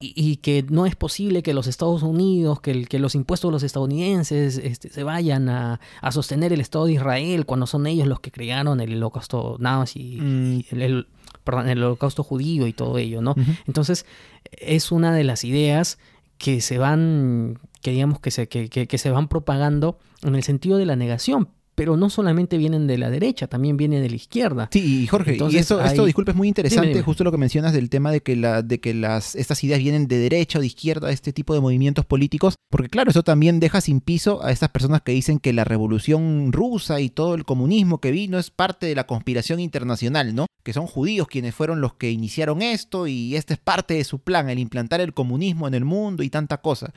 [0.00, 3.62] Y, que no es posible que los Estados Unidos, que, que los impuestos de los
[3.62, 5.80] estadounidenses este, se vayan a,
[6.10, 10.60] sostener el Estado de Israel cuando son ellos los que crearon el holocausto nazi, mm.
[10.72, 11.06] el,
[11.42, 13.34] perdón, el holocausto judío y todo ello, ¿no?
[13.66, 14.04] Entonces,
[14.52, 15.98] es una de las ideas
[16.38, 20.76] que se van, que digamos que se, que, que, se van propagando en el sentido
[20.76, 24.68] de la negación, pero no solamente vienen de la derecha, también vienen de la izquierda.
[24.72, 28.10] Sí, Jorge, y esto, esto, disculpe, es muy interesante, justo lo que mencionas del tema
[28.10, 31.32] de que, la, de que las, estas ideas vienen de derecha o de izquierda, este
[31.32, 35.12] tipo de movimientos políticos, porque claro, eso también deja sin piso a estas personas que
[35.12, 39.06] dicen que la revolución rusa y todo el comunismo que vino es parte de la
[39.06, 40.46] conspiración internacional, ¿no?
[40.62, 44.18] Que son judíos quienes fueron los que iniciaron esto y este es parte de su
[44.18, 46.92] plan, el implantar el comunismo en el mundo y tanta cosa.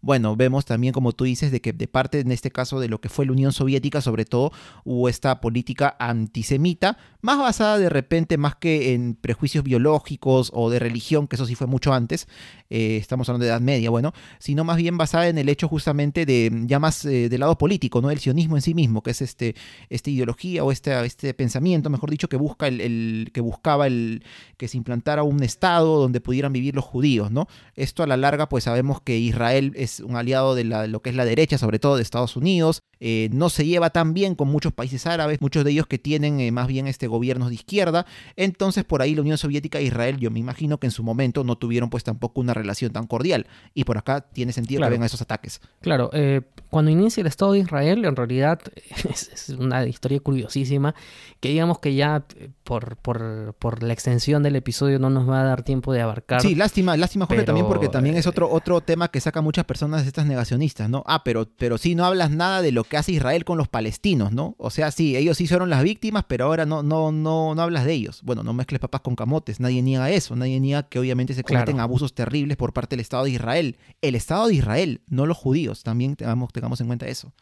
[0.00, 3.00] Bueno, vemos también, como tú dices, de que de parte, en este caso, de lo
[3.00, 4.52] que fue la Unión Soviética, sobre todo,
[4.84, 10.78] hubo esta política antisemita, más basada de repente más que en prejuicios biológicos o de
[10.78, 12.28] religión, que eso sí fue mucho antes,
[12.70, 16.26] eh, estamos hablando de Edad Media, bueno, sino más bien basada en el hecho justamente
[16.26, 18.10] de ya más eh, del lado político, ¿no?
[18.10, 19.56] El sionismo en sí mismo, que es este,
[19.88, 24.22] esta ideología o este, este pensamiento, mejor dicho, que busca el, que buscaba el
[24.56, 27.48] que se implantara un estado donde pudieran vivir los judíos, ¿no?
[27.74, 31.16] Esto a la larga, pues sabemos que Israel es un aliado de lo que es
[31.16, 34.72] la derecha, sobre todo de Estados Unidos, eh, no se lleva tan bien con muchos
[34.72, 38.06] países árabes, muchos de ellos que tienen eh, más bien este gobiernos de izquierda.
[38.36, 41.44] Entonces, por ahí la Unión Soviética e Israel, yo me imagino que en su momento
[41.44, 43.46] no tuvieron pues tampoco una relación tan cordial.
[43.74, 45.60] Y por acá tiene sentido que vengan esos ataques.
[45.80, 48.60] Claro, eh, cuando inicia el Estado de Israel, en realidad
[49.08, 50.94] es, una historia curiosísima,
[51.40, 52.24] que digamos que ya
[52.64, 56.42] por, por, la extensión del episodio no nos va a dar tiempo de abarcar.
[56.42, 60.02] Sí, lástima, lástima Jorge también porque también es otro, otro tema que saca muchas personas
[60.02, 61.04] de estas negacionistas, ¿no?
[61.06, 64.32] Ah, pero, pero sí no hablas nada de lo que hace Israel con los palestinos,
[64.32, 64.54] ¿no?
[64.58, 67.84] O sea, sí, ellos sí fueron las víctimas, pero ahora no, no, no, no hablas
[67.84, 68.20] de ellos.
[68.22, 71.80] Bueno, no mezcles papas con camotes, nadie niega eso, nadie niega que obviamente se cometen
[71.80, 73.76] abusos terribles por parte del Estado de Israel.
[74.02, 77.32] El Estado de Israel, no los judíos, también tengamos, tengamos en cuenta eso.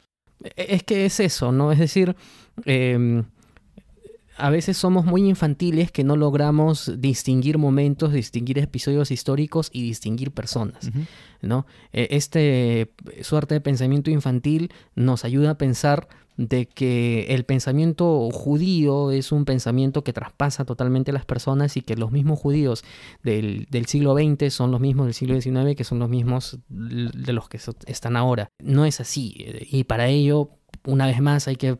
[0.42, 1.72] E, es que es eso, ¿no?
[1.72, 2.16] Es decir,
[2.64, 3.24] em,
[4.36, 10.32] a veces somos muy infantiles que no logramos distinguir momentos, distinguir episodios históricos y distinguir
[10.32, 10.90] personas.
[11.42, 11.66] ¿no?
[11.92, 19.10] E, este suerte de pensamiento infantil nos ayuda a pensar de que el pensamiento judío
[19.10, 22.84] es un pensamiento que traspasa totalmente a las personas y que los mismos judíos
[23.22, 27.32] del, del, siglo XX son los mismos del siglo XIX que son los mismos de
[27.32, 28.48] los que están ahora.
[28.62, 29.34] No es así
[29.70, 30.50] y para ello,
[30.84, 31.78] una vez más, hay que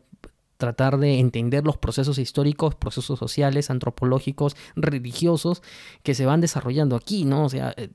[0.57, 5.61] tratar de entender los procesos históricos, procesos sociales, antropológicos, religiosos
[6.03, 7.45] que se van desarrollando aquí, ¿no?
[7.45, 7.89] O sea, eh,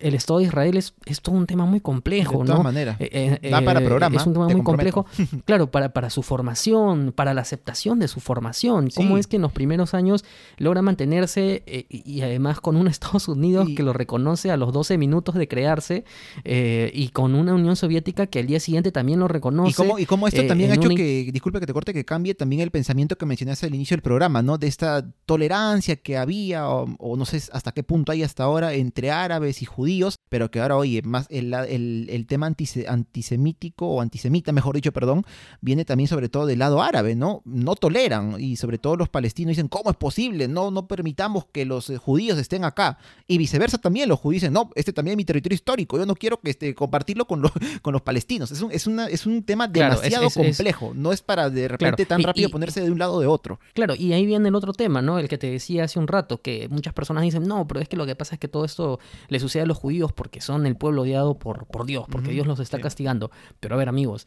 [0.00, 2.96] el Estado de Israel es, todo un tema muy complejo, de todas maneras.
[3.00, 4.16] Eh, eh, para programa.
[4.16, 5.06] Es un tema muy complejo,
[5.44, 8.90] claro, para, para su formación, para la aceptación de su formación.
[8.94, 10.24] ¿Cómo es que en los primeros años
[10.58, 14.98] logra mantenerse eh, y, además con un Estados Unidos que lo reconoce a los 12
[14.98, 16.04] minutos de crearse
[16.44, 19.82] y con una Unión Soviética que al día siguiente también lo reconoce?
[19.98, 22.70] Y cómo, esto también ha hecho que, disculpe que te corte, que cambie también el
[22.70, 24.58] pensamiento que mencionaste al inicio del programa, ¿no?
[24.58, 28.74] De esta tolerancia que había, o, o no sé hasta qué punto hay hasta ahora,
[28.74, 34.50] entre árabes y judíos pero que ahora, oye, más el, el, tema antisemítico o antisemita,
[34.50, 35.26] mejor dicho, perdón,
[35.60, 37.42] viene también sobre todo del lado árabe, ¿no?
[37.44, 40.48] No toleran y sobre todo los palestinos dicen, ¿cómo es posible?
[40.48, 42.96] No, no permitamos que los eh, judíos estén acá.
[43.28, 46.14] Y viceversa también, los judíos dicen, no, este también es mi territorio histórico, yo no
[46.14, 47.52] quiero que este, compartirlo con, los,
[47.82, 48.50] con los palestinos.
[48.50, 52.22] Es un, es, una, es un tema demasiado complejo, no es para de repente tan
[52.22, 53.60] rápido ponerse de un lado o de otro.
[53.74, 55.18] Claro, y ahí viene el otro tema, ¿no?
[55.18, 57.98] El que te decía hace un rato, que muchas personas dicen, no, pero es que
[57.98, 58.98] lo que pasa es que todo esto
[59.28, 62.60] le sucede los judíos porque son el pueblo odiado por, por Dios, porque Dios los
[62.60, 63.30] está castigando.
[63.60, 64.26] Pero a ver, amigos,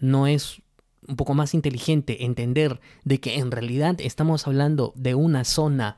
[0.00, 0.62] no es
[1.06, 5.96] un poco más inteligente entender de que en realidad estamos hablando de una zona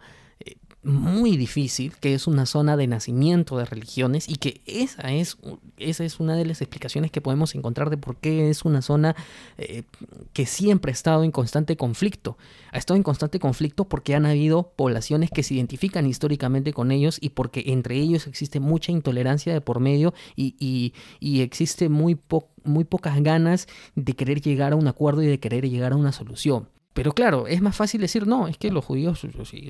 [0.84, 5.38] muy difícil, que es una zona de nacimiento de religiones y que esa es,
[5.78, 9.16] esa es una de las explicaciones que podemos encontrar de por qué es una zona
[9.58, 9.84] eh,
[10.32, 12.36] que siempre ha estado en constante conflicto.
[12.72, 17.18] Ha estado en constante conflicto porque han habido poblaciones que se identifican históricamente con ellos
[17.20, 22.18] y porque entre ellos existe mucha intolerancia de por medio y, y, y existe muy,
[22.64, 26.12] muy pocas ganas de querer llegar a un acuerdo y de querer llegar a una
[26.12, 26.68] solución.
[26.94, 29.26] Pero claro, es más fácil decir, no, es que los judíos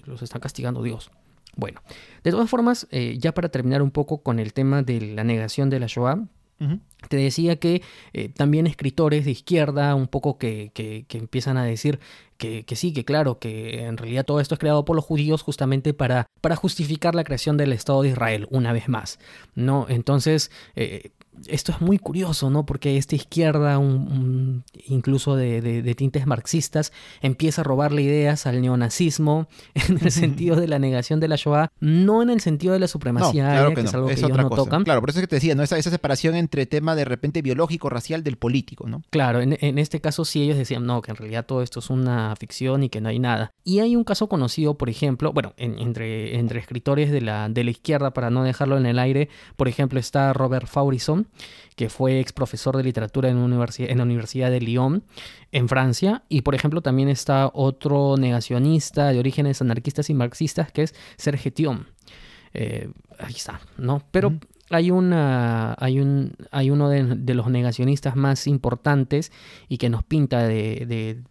[0.07, 1.11] los está castigando Dios.
[1.57, 1.83] Bueno,
[2.23, 5.71] de todas formas, eh, ya para terminar un poco con el tema de la negación
[5.71, 6.27] de la Shoah,
[7.09, 11.99] te decía que eh, también escritores de izquierda, un poco que, que, empiezan a decir
[12.39, 15.43] que, que, sí, que claro, que en realidad todo esto es creado por los judíos
[15.43, 19.19] justamente para, para justificar la creación del Estado de Israel, una vez más.
[19.55, 19.87] ¿no?
[19.89, 21.11] Entonces, eh,
[21.47, 22.67] esto es muy curioso, ¿no?
[22.67, 23.81] Porque esta izquierda,
[24.87, 30.79] incluso de, tintes marxistas, empieza a robarle ideas al neonazismo en el sentido de la
[30.79, 34.15] negación de la Shoah, no en el sentido de la supremacía que, es algo que
[34.15, 34.85] ellos no tocan.
[34.85, 35.63] Claro, por eso es que te decía, ¿no?
[35.63, 39.03] Esa, esa, separación entre tema de repente biológico, racial del político, ¿no?
[39.11, 42.35] Claro, en, este caso sí ellos decían, no, que en realidad todo esto es una
[42.37, 43.53] ficción y que no hay nada.
[43.63, 47.71] Y hay un caso conocido, por ejemplo, bueno, entre, entre escritores de la, de la
[47.71, 51.24] izquierda, para no dejarlo en el aire, por ejemplo, está Robert Faurison,
[51.77, 55.05] Que fue ex profesor de literatura en, en la Universidad de Lyon,
[55.53, 56.23] en Francia.
[56.29, 61.51] Y por ejemplo también está otro negacionista de orígenes anarquistas y marxistas, que es Serge
[61.51, 61.87] Thion.
[62.53, 64.03] Eh, ahí está, ¿no?
[64.13, 64.39] Pero
[64.75, 69.33] hay, una, hay, un, hay uno de, los negacionistas más importantes
[69.69, 71.23] y que nos pinta de,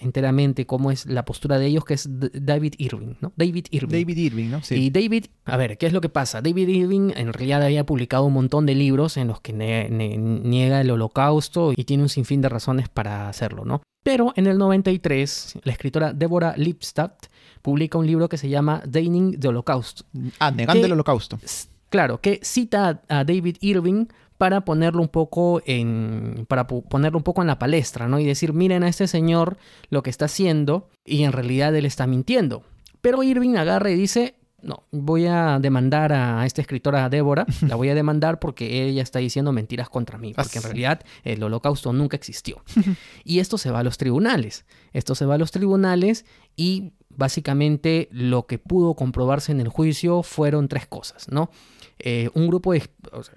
[0.00, 3.32] enteramente cómo es la postura de ellos, que es David Irving, ¿no?
[3.36, 4.00] David Irving.
[4.00, 4.62] David Irving, ¿no?
[4.62, 4.74] Sí.
[4.74, 6.42] Y David, a ver, ¿qué es lo que pasa?
[6.42, 10.90] David Irving en realidad había publicado un montón de libros en los que niega el
[10.90, 13.82] holocausto y tiene un sinfín de razones para hacerlo, ¿no?
[14.02, 17.26] Pero en el 93, la escritora Deborah Lipstadt
[17.60, 20.02] publica un libro que se llama Deigning the Holocaust.
[20.38, 21.40] Ah, negando el holocausto.
[21.88, 24.06] Claro, que cita a David Irving
[24.38, 28.18] para ponerlo un poco en para ponerlo un poco en la palestra, ¿no?
[28.18, 29.56] Y decir, miren a este señor
[29.88, 32.62] lo que está haciendo y en realidad él está mintiendo.
[33.00, 37.88] Pero Irving agarra y dice, no, voy a demandar a esta escritora Débora, la voy
[37.88, 42.16] a demandar porque ella está diciendo mentiras contra mí, porque en realidad el holocausto nunca
[42.16, 42.62] existió.
[43.24, 44.64] Y esto se va a los tribunales.
[44.92, 46.24] Esto se va a los tribunales
[46.56, 51.50] y básicamente lo que pudo comprobarse en el juicio fueron tres cosas, ¿no?
[51.98, 52.82] Eh, un grupo de,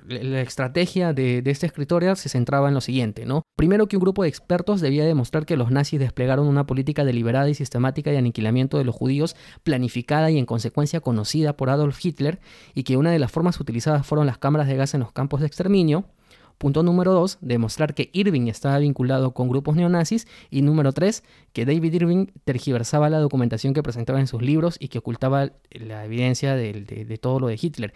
[0.07, 3.43] la estrategia de, esta escritora se centraba en lo siguiente, ¿no?
[3.55, 7.49] Primero que un grupo de expertos debía demostrar que los nazis desplegaron una política deliberada
[7.49, 12.39] y sistemática de aniquilamiento de los judíos, planificada y en consecuencia conocida por Adolf Hitler,
[12.73, 15.39] y que una de las formas utilizadas fueron las cámaras de gas en los campos
[15.39, 16.05] de exterminio.
[16.59, 20.27] Punto número dos, demostrar que Irving estaba vinculado con grupos neonazis.
[20.51, 21.23] Y número tres,
[21.53, 26.05] que David Irving tergiversaba la documentación que presentaba en sus libros y que ocultaba la
[26.05, 27.93] evidencia de todo lo de Hitler.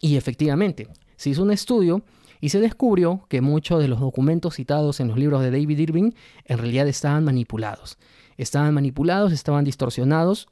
[0.00, 2.02] Y efectivamente, se hizo un estudio
[2.40, 6.10] y se descubrió que muchos de los documentos citados en los libros de David Irving
[6.46, 7.98] en realidad estaban manipulados.
[8.38, 10.48] Estaban manipulados, estaban distorsionados,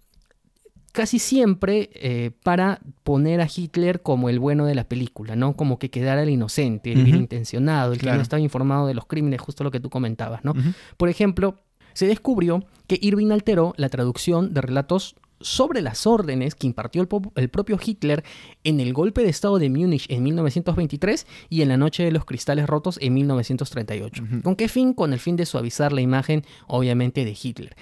[0.95, 5.57] casi siempre eh, para poner a Hitler como el bueno de la película, ¿no?
[5.57, 9.05] Como que quedara el inocente, el bien intencionado, el que no estaba informado de los
[9.05, 10.55] crímenes, justo lo que tú comentabas, ¿no?
[10.97, 11.57] Por ejemplo,
[11.95, 17.03] se descubrió que Irving alteró la traducción de relatos sobre las órdenes que impartió
[17.35, 18.23] el, propio Hitler
[18.63, 22.25] en el golpe de Estado de Múnich en 1923 y en la Noche de los
[22.25, 24.25] Cristales Rotos en 1938.
[24.45, 24.95] ¿Con qué fin?
[24.95, 27.77] Con el fin de suavizar la imagen, obviamente, de Hitler.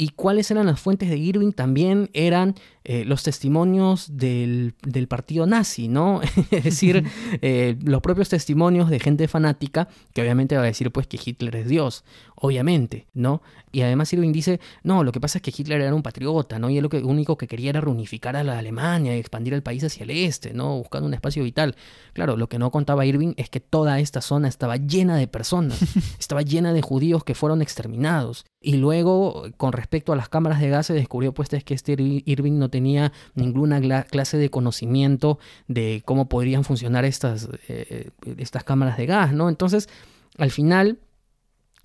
[0.00, 1.50] ¿Y cuáles eran las fuentes de Irving?
[1.50, 2.54] También eran
[2.90, 4.72] eh, los testimonios del,
[5.10, 6.22] partido nazi, ¿no?
[6.50, 7.04] es decir,
[7.42, 11.54] eh, los propios testimonios de gente fanática que obviamente va a decir pues que Hitler
[11.56, 12.02] es Dios,
[12.34, 13.42] obviamente, ¿no?
[13.72, 16.70] Y además Irving dice, no, lo que pasa es que Hitler era un patriota, ¿no?
[16.70, 19.62] Y él lo que, único que quería era reunificar a la Alemania y expandir el
[19.62, 20.78] país hacia el este, ¿no?
[20.78, 21.76] Buscando un espacio vital.
[22.14, 25.78] Claro, lo que no contaba Irving es que toda esta zona estaba llena de personas,
[26.18, 28.46] estaba llena de judíos que fueron exterminados.
[28.60, 32.58] Y luego, con respecto a las cámaras de gas, se descubrió pues que este Irving
[32.58, 39.06] no tenía ninguna clase de conocimiento de cómo podrían funcionar estas, eh, estas cámaras de
[39.06, 39.48] gas, ¿no?
[39.48, 39.88] Entonces,
[40.36, 40.98] al final,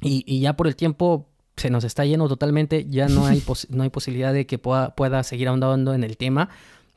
[0.02, 3.90] y, ya por el tiempo se nos está yendo totalmente, ya no hay, no hay
[3.90, 6.50] posibilidad de que pueda, pueda seguir ahondando en el tema,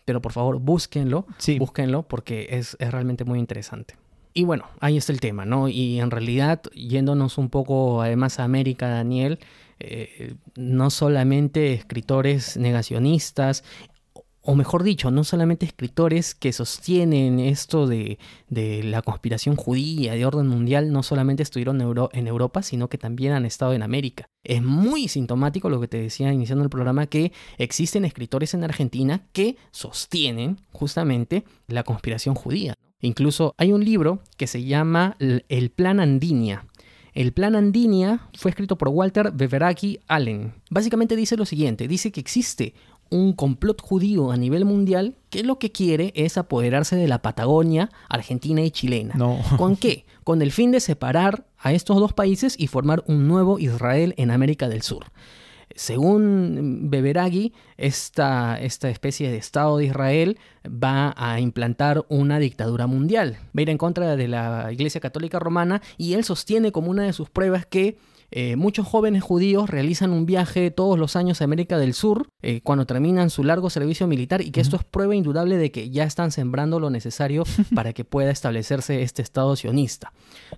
[0.05, 1.27] pero por favor búsquenlo,
[1.59, 3.97] búsquenlo porque es, es realmente muy interesante.
[4.32, 5.68] Y bueno, ahí está el tema, ¿no?
[5.68, 9.39] Y en realidad, yéndonos un poco además a América, Daniel,
[9.78, 13.62] eh, no solamente escritores negacionistas,
[14.47, 20.47] o mejor dicho, no solamente escritores que sostienen esto de, la conspiración judía, de orden
[20.47, 21.81] mundial, no solamente estuvieron
[22.12, 24.27] en, Europa, sino que también han estado en América.
[24.44, 29.27] Es muy sintomático lo que te decía iniciando el programa, que existen escritores en Argentina
[29.32, 32.74] que sostienen justamente la conspiración judía.
[33.01, 36.66] Incluso hay un libro que se llama El Plan Andinia,
[37.16, 40.52] el plan Andinia fue escrito por Walter Beveraki Allen.
[40.68, 42.74] Básicamente dice lo siguiente, dice que existe
[43.09, 47.90] un complot judío a nivel mundial que lo que quiere es apoderarse de la Patagonia,
[48.10, 49.14] Argentina y chilena.
[49.56, 50.05] ¿Con qué?
[50.24, 54.30] Con el fin de separar a estos dos países y formar un nuevo Israel en
[54.30, 55.06] América del Sur.
[55.77, 63.39] Según Beberagui, esta, esta especie de Estado de Israel va a implantar una dictadura mundial.
[63.57, 67.05] Va a ir en contra de la Iglesia Católica Romana y él sostiene como una
[67.05, 67.98] de sus pruebas que
[68.31, 72.61] eh, muchos jóvenes judíos realizan un viaje todos los años a América del Sur eh,
[72.62, 76.05] cuando terminan su largo servicio militar y que esto es prueba indudable de que ya
[76.05, 77.44] están sembrando lo necesario
[77.74, 80.12] para que pueda establecerse este Estado sionista.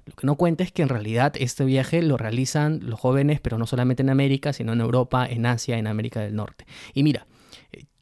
[0.06, 3.58] Lo que no cuenta es que en realidad este viaje lo realizan los jóvenes, pero
[3.58, 6.66] no solamente en América, sino en Europa, en Asia, en América del Norte.
[6.94, 7.26] Y mira,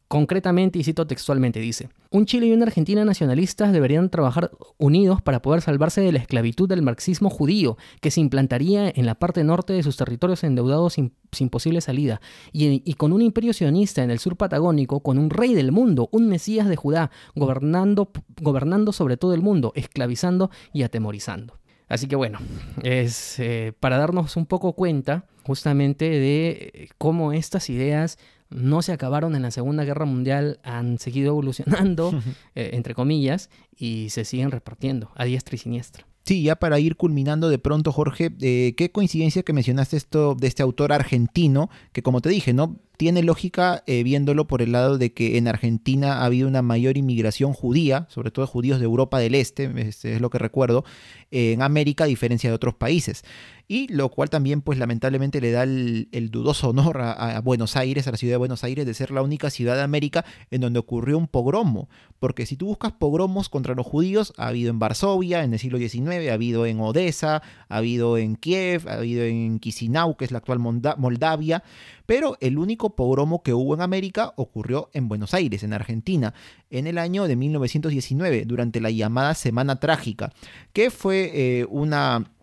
[0.09, 5.43] Concretamente, y cito textualmente, dice, un Chile y una Argentina nacionalistas deberían trabajar unidos para
[5.43, 9.73] poder salvarse de la esclavitud del marxismo judío, que se implantaría en la parte norte
[9.73, 12.21] de sus territorios endeudados sin, posible salida,
[12.53, 16.09] y, y, con un imperio sionista en el sur patagónico, con un rey del mundo,
[16.13, 21.59] un Mesías de Judá, gobernando, gobernando sobre todo el mundo, esclavizando y atemorizando.
[21.89, 22.39] Así que bueno,
[22.83, 28.19] es eh, para darnos un poco cuenta justamente de eh, cómo estas ideas
[28.51, 32.13] no se acabaron en la Segunda Guerra Mundial, han seguido evolucionando,
[32.55, 36.07] eh, entre comillas, y se siguen repartiendo a diestra y siniestra.
[36.25, 40.65] Sí, ya para ir culminando de pronto, Jorge, qué coincidencia que mencionaste esto de este
[40.65, 42.81] autor argentino, que como te dije, ¿no?
[42.97, 46.97] Tiene lógica eh, viéndolo por el lado de que en Argentina ha habido una mayor
[46.97, 50.85] inmigración judía, sobre todo judíos de Europa del Este, este es lo que recuerdo,
[51.31, 53.25] en América a diferencia de otros países.
[53.69, 58.13] Y lo cual también, pues lamentablemente le da el, dudoso honor a, Buenos Aires, a
[58.13, 61.19] la ciudad de Buenos Aires, de ser la única ciudad de América en donde ocurrió
[61.19, 61.89] un pogromo.
[62.21, 65.79] Porque si tú buscas pogromos contra los judíos, ha habido en Varsovia en el siglo
[65.79, 70.31] XIX, ha habido en Odessa, ha habido en Kiev, ha habido en Chisinau, que es
[70.31, 71.65] la actual Moldavia,
[72.07, 76.35] pero el único pogromo que hubo en América ocurrió en Buenos Aires, en Argentina,
[76.71, 80.33] en el año de 1919, durante la llamada Semana Trágica,
[80.73, 82.36] que fue eh, una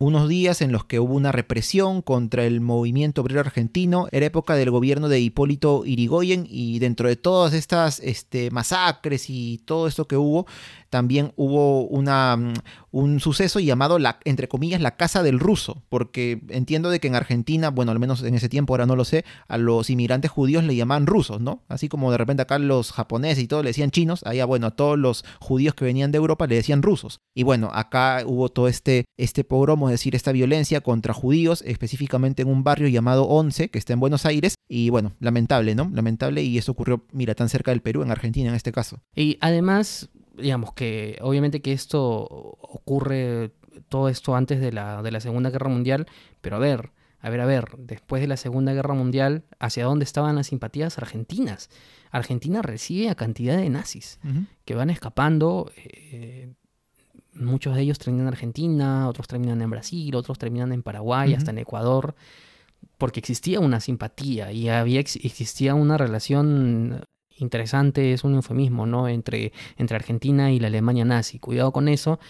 [0.00, 4.08] unos días en los que hubo una represión contra el movimiento obrero argentino.
[4.12, 9.60] Era época del gobierno de Hipólito Irigoyen y dentro de todas estas este, masacres y
[9.66, 10.46] todo esto que hubo,
[10.88, 12.54] también hubo una, mm,
[12.92, 17.14] un suceso llamado, la, entre comillas, la Casa del Ruso, porque entiendo de que en
[17.14, 20.64] Argentina, bueno, al menos en ese tiempo, ahora no lo sé, a los inmigrantes judíos
[20.64, 21.62] le llamaban rusos, ¿no?
[21.68, 24.70] Así como de repente acá los japoneses y todo le decían chinos, allá, bueno, a
[24.70, 27.20] todos los judíos que venían de Europa le decían rusos.
[27.34, 32.48] Y bueno, acá hubo todo este, este pogromo, decir, esta violencia contra judíos, específicamente en
[32.48, 35.90] un barrio llamado Once, que está en Buenos Aires, y bueno, lamentable, ¿no?
[35.92, 39.00] Lamentable, y eso ocurrió, mira, tan cerca del Perú, en Argentina en este caso.
[39.14, 43.52] Y además, digamos que obviamente que esto ocurre
[43.88, 46.06] todo esto antes de la, de la Segunda Guerra Mundial,
[46.40, 50.04] pero a ver, a ver, a ver, después de la Segunda Guerra Mundial, ¿hacia dónde
[50.04, 51.68] estaban las simpatías argentinas?
[52.10, 54.18] Argentina recibe a cantidad de nazis
[54.64, 55.70] que van escapando.
[55.76, 56.52] Eh,
[57.40, 61.50] muchos de ellos terminan en Argentina, otros terminan en Brasil, otros terminan en Paraguay, hasta
[61.50, 62.14] en Ecuador,
[62.98, 67.04] porque existía una simpatía y había, existía una relación
[67.36, 69.08] interesante, es un eufemismo, ¿no?
[69.08, 71.38] Entre, entre Argentina y la Alemania nazi.
[71.38, 72.20] Cuidado con eso,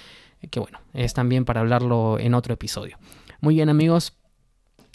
[0.50, 2.98] que bueno, es también para hablarlo en otro episodio.
[3.40, 4.14] Muy bien amigos,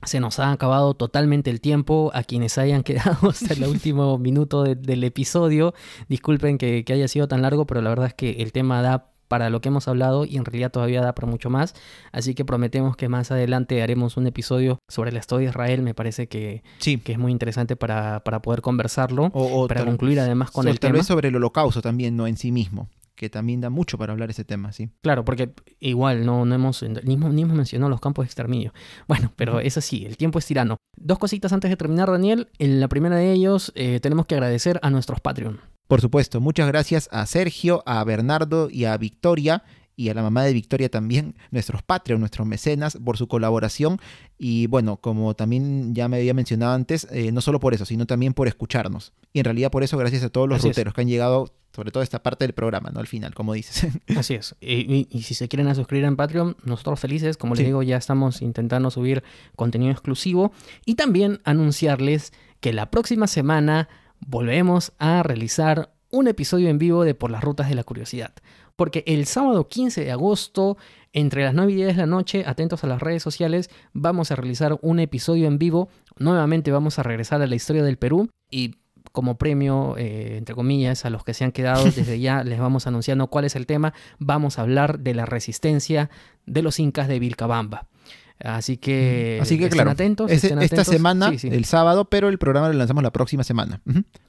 [0.03, 2.11] se nos ha acabado totalmente el tiempo.
[2.13, 5.73] A quienes hayan quedado hasta el último minuto del episodio,
[6.07, 9.11] disculpen que, que, haya sido tan largo, pero la verdad es que el tema da
[9.27, 11.73] para lo que hemos hablado y en realidad todavía da para mucho más.
[12.11, 15.81] Así que prometemos que más adelante haremos un episodio sobre la historia de Israel.
[15.81, 16.97] Me parece que, sí.
[16.97, 20.99] que es muy interesante para, poder conversarlo, o, para concluir además con el tal tema.
[20.99, 24.29] vez sobre el holocausto también, no en sí mismo que también da mucho para hablar
[24.29, 24.89] ese tema, sí.
[25.01, 28.73] Claro, porque igual no, no hemos, ni, hemos mencionado los campos de exterminio.
[29.07, 30.77] Bueno, pero es así, el tiempo es tirano.
[30.97, 32.49] Dos cositas antes de terminar, Daniel.
[32.59, 35.59] En la primera de ellos, eh, tenemos que agradecer a nuestros Patreon.
[35.87, 39.63] Por supuesto, muchas gracias a Sergio, a Bernardo y a Victoria
[39.95, 43.99] y a la mamá de Victoria también, nuestros Patreon, nuestros mecenas, por su colaboración.
[44.37, 48.05] Y bueno, como también ya me había mencionado antes, eh, no solo por eso, sino
[48.05, 49.13] también por escucharnos.
[49.31, 52.03] Y en realidad por eso, gracias a todos los ruteros que han llegado, sobre todo
[52.03, 52.99] esta parte del programa, ¿no?
[52.99, 53.87] Al final, como dices.
[54.17, 54.55] Así es.
[54.59, 58.91] Y, si se quieren suscribir en Patreon, nosotros felices, como les digo, ya estamos intentando
[58.91, 59.23] subir
[59.55, 60.51] contenido exclusivo.
[60.85, 63.87] Y también anunciarles que la próxima semana
[64.25, 68.33] volvemos a realizar un episodio en vivo de Por las Rutas de la Curiosidad.
[68.75, 70.77] Porque el sábado 15 de agosto,
[71.13, 74.35] entre las 9 y 10 de la noche, atentos a las redes sociales, vamos a
[74.35, 75.89] realizar un episodio en vivo.
[76.17, 78.75] Nuevamente vamos a regresar a la historia del Perú y
[79.11, 82.85] como premio, eh, entre comillas, a los que se han quedado, desde ya les vamos
[82.87, 83.93] anunciando cuál es el tema.
[84.19, 86.09] Vamos a hablar de la resistencia
[86.45, 87.87] de los incas de Vilcabamba.
[88.39, 90.29] Así que, Así que estén atentos.
[90.31, 93.81] esta semana, el sábado, pero el programa lo lanzamos la próxima semana.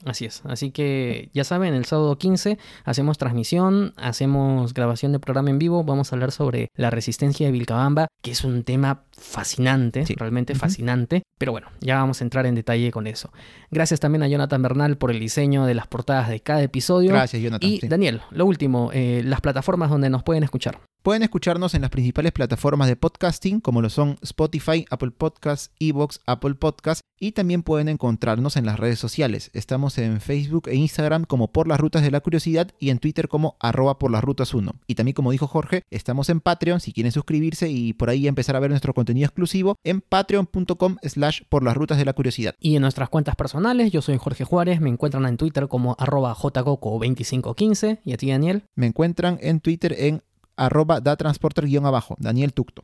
[0.05, 0.41] Así es.
[0.45, 5.83] Así que ya saben, el sábado 15 hacemos transmisión, hacemos grabación de programa en vivo.
[5.83, 11.23] Vamos a hablar sobre la resistencia de Vilcabamba, que es un tema fascinante, realmente fascinante.
[11.37, 13.31] Pero bueno, ya vamos a entrar en detalle con eso.
[13.71, 17.11] Gracias también a Jonathan Bernal por el diseño de las portadas de cada episodio.
[17.11, 17.69] Gracias, Jonathan.
[17.69, 20.79] Y Daniel, lo último, eh, las plataformas donde nos pueden escuchar.
[21.07, 26.19] Pueden escucharnos en las principales plataformas de podcasting como lo son Spotify, Apple Podcasts, Evox,
[26.25, 29.49] Apple Podcasts y también pueden encontrarnos en las redes sociales.
[29.53, 33.29] Estamos en Facebook e Instagram como Por las Rutas de la Curiosidad y en Twitter
[33.29, 34.73] como arroba por las rutas 1.
[34.85, 38.57] Y también como dijo Jorge, estamos en Patreon si quieren suscribirse y por ahí empezar
[38.57, 42.53] a ver nuestro contenido exclusivo en patreon.com slash por las rutas de la curiosidad.
[42.59, 46.35] Y en nuestras cuentas personales, yo soy Jorge Juárez, me encuentran en Twitter como arroba
[46.35, 48.63] jcoco2515 y a ti Daniel.
[48.75, 50.21] Me encuentran en Twitter en
[50.57, 52.83] arroba da transporter-abajo, Daniel Tucto.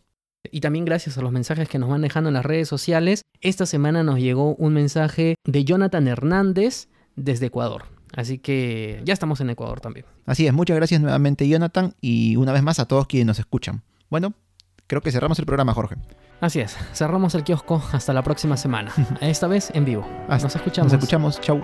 [0.52, 3.66] Y también gracias a los mensajes que nos van dejando en las redes sociales, esta
[3.66, 7.86] semana nos llegó un mensaje de Jonathan Hernández desde Ecuador.
[8.16, 10.06] Así que ya estamos en Ecuador también.
[10.26, 13.84] Así es, muchas gracias nuevamente Jonathan y una vez más a todos quienes nos escuchan.
[14.10, 14.34] Bueno,
[14.88, 15.96] creo que cerramos el programa, Jorge.
[16.40, 20.06] Así es, cerramos el kiosco hasta la próxima semana, esta vez en vivo.
[20.28, 20.92] Nos escuchamos.
[20.92, 21.64] Nos escuchamos, chau.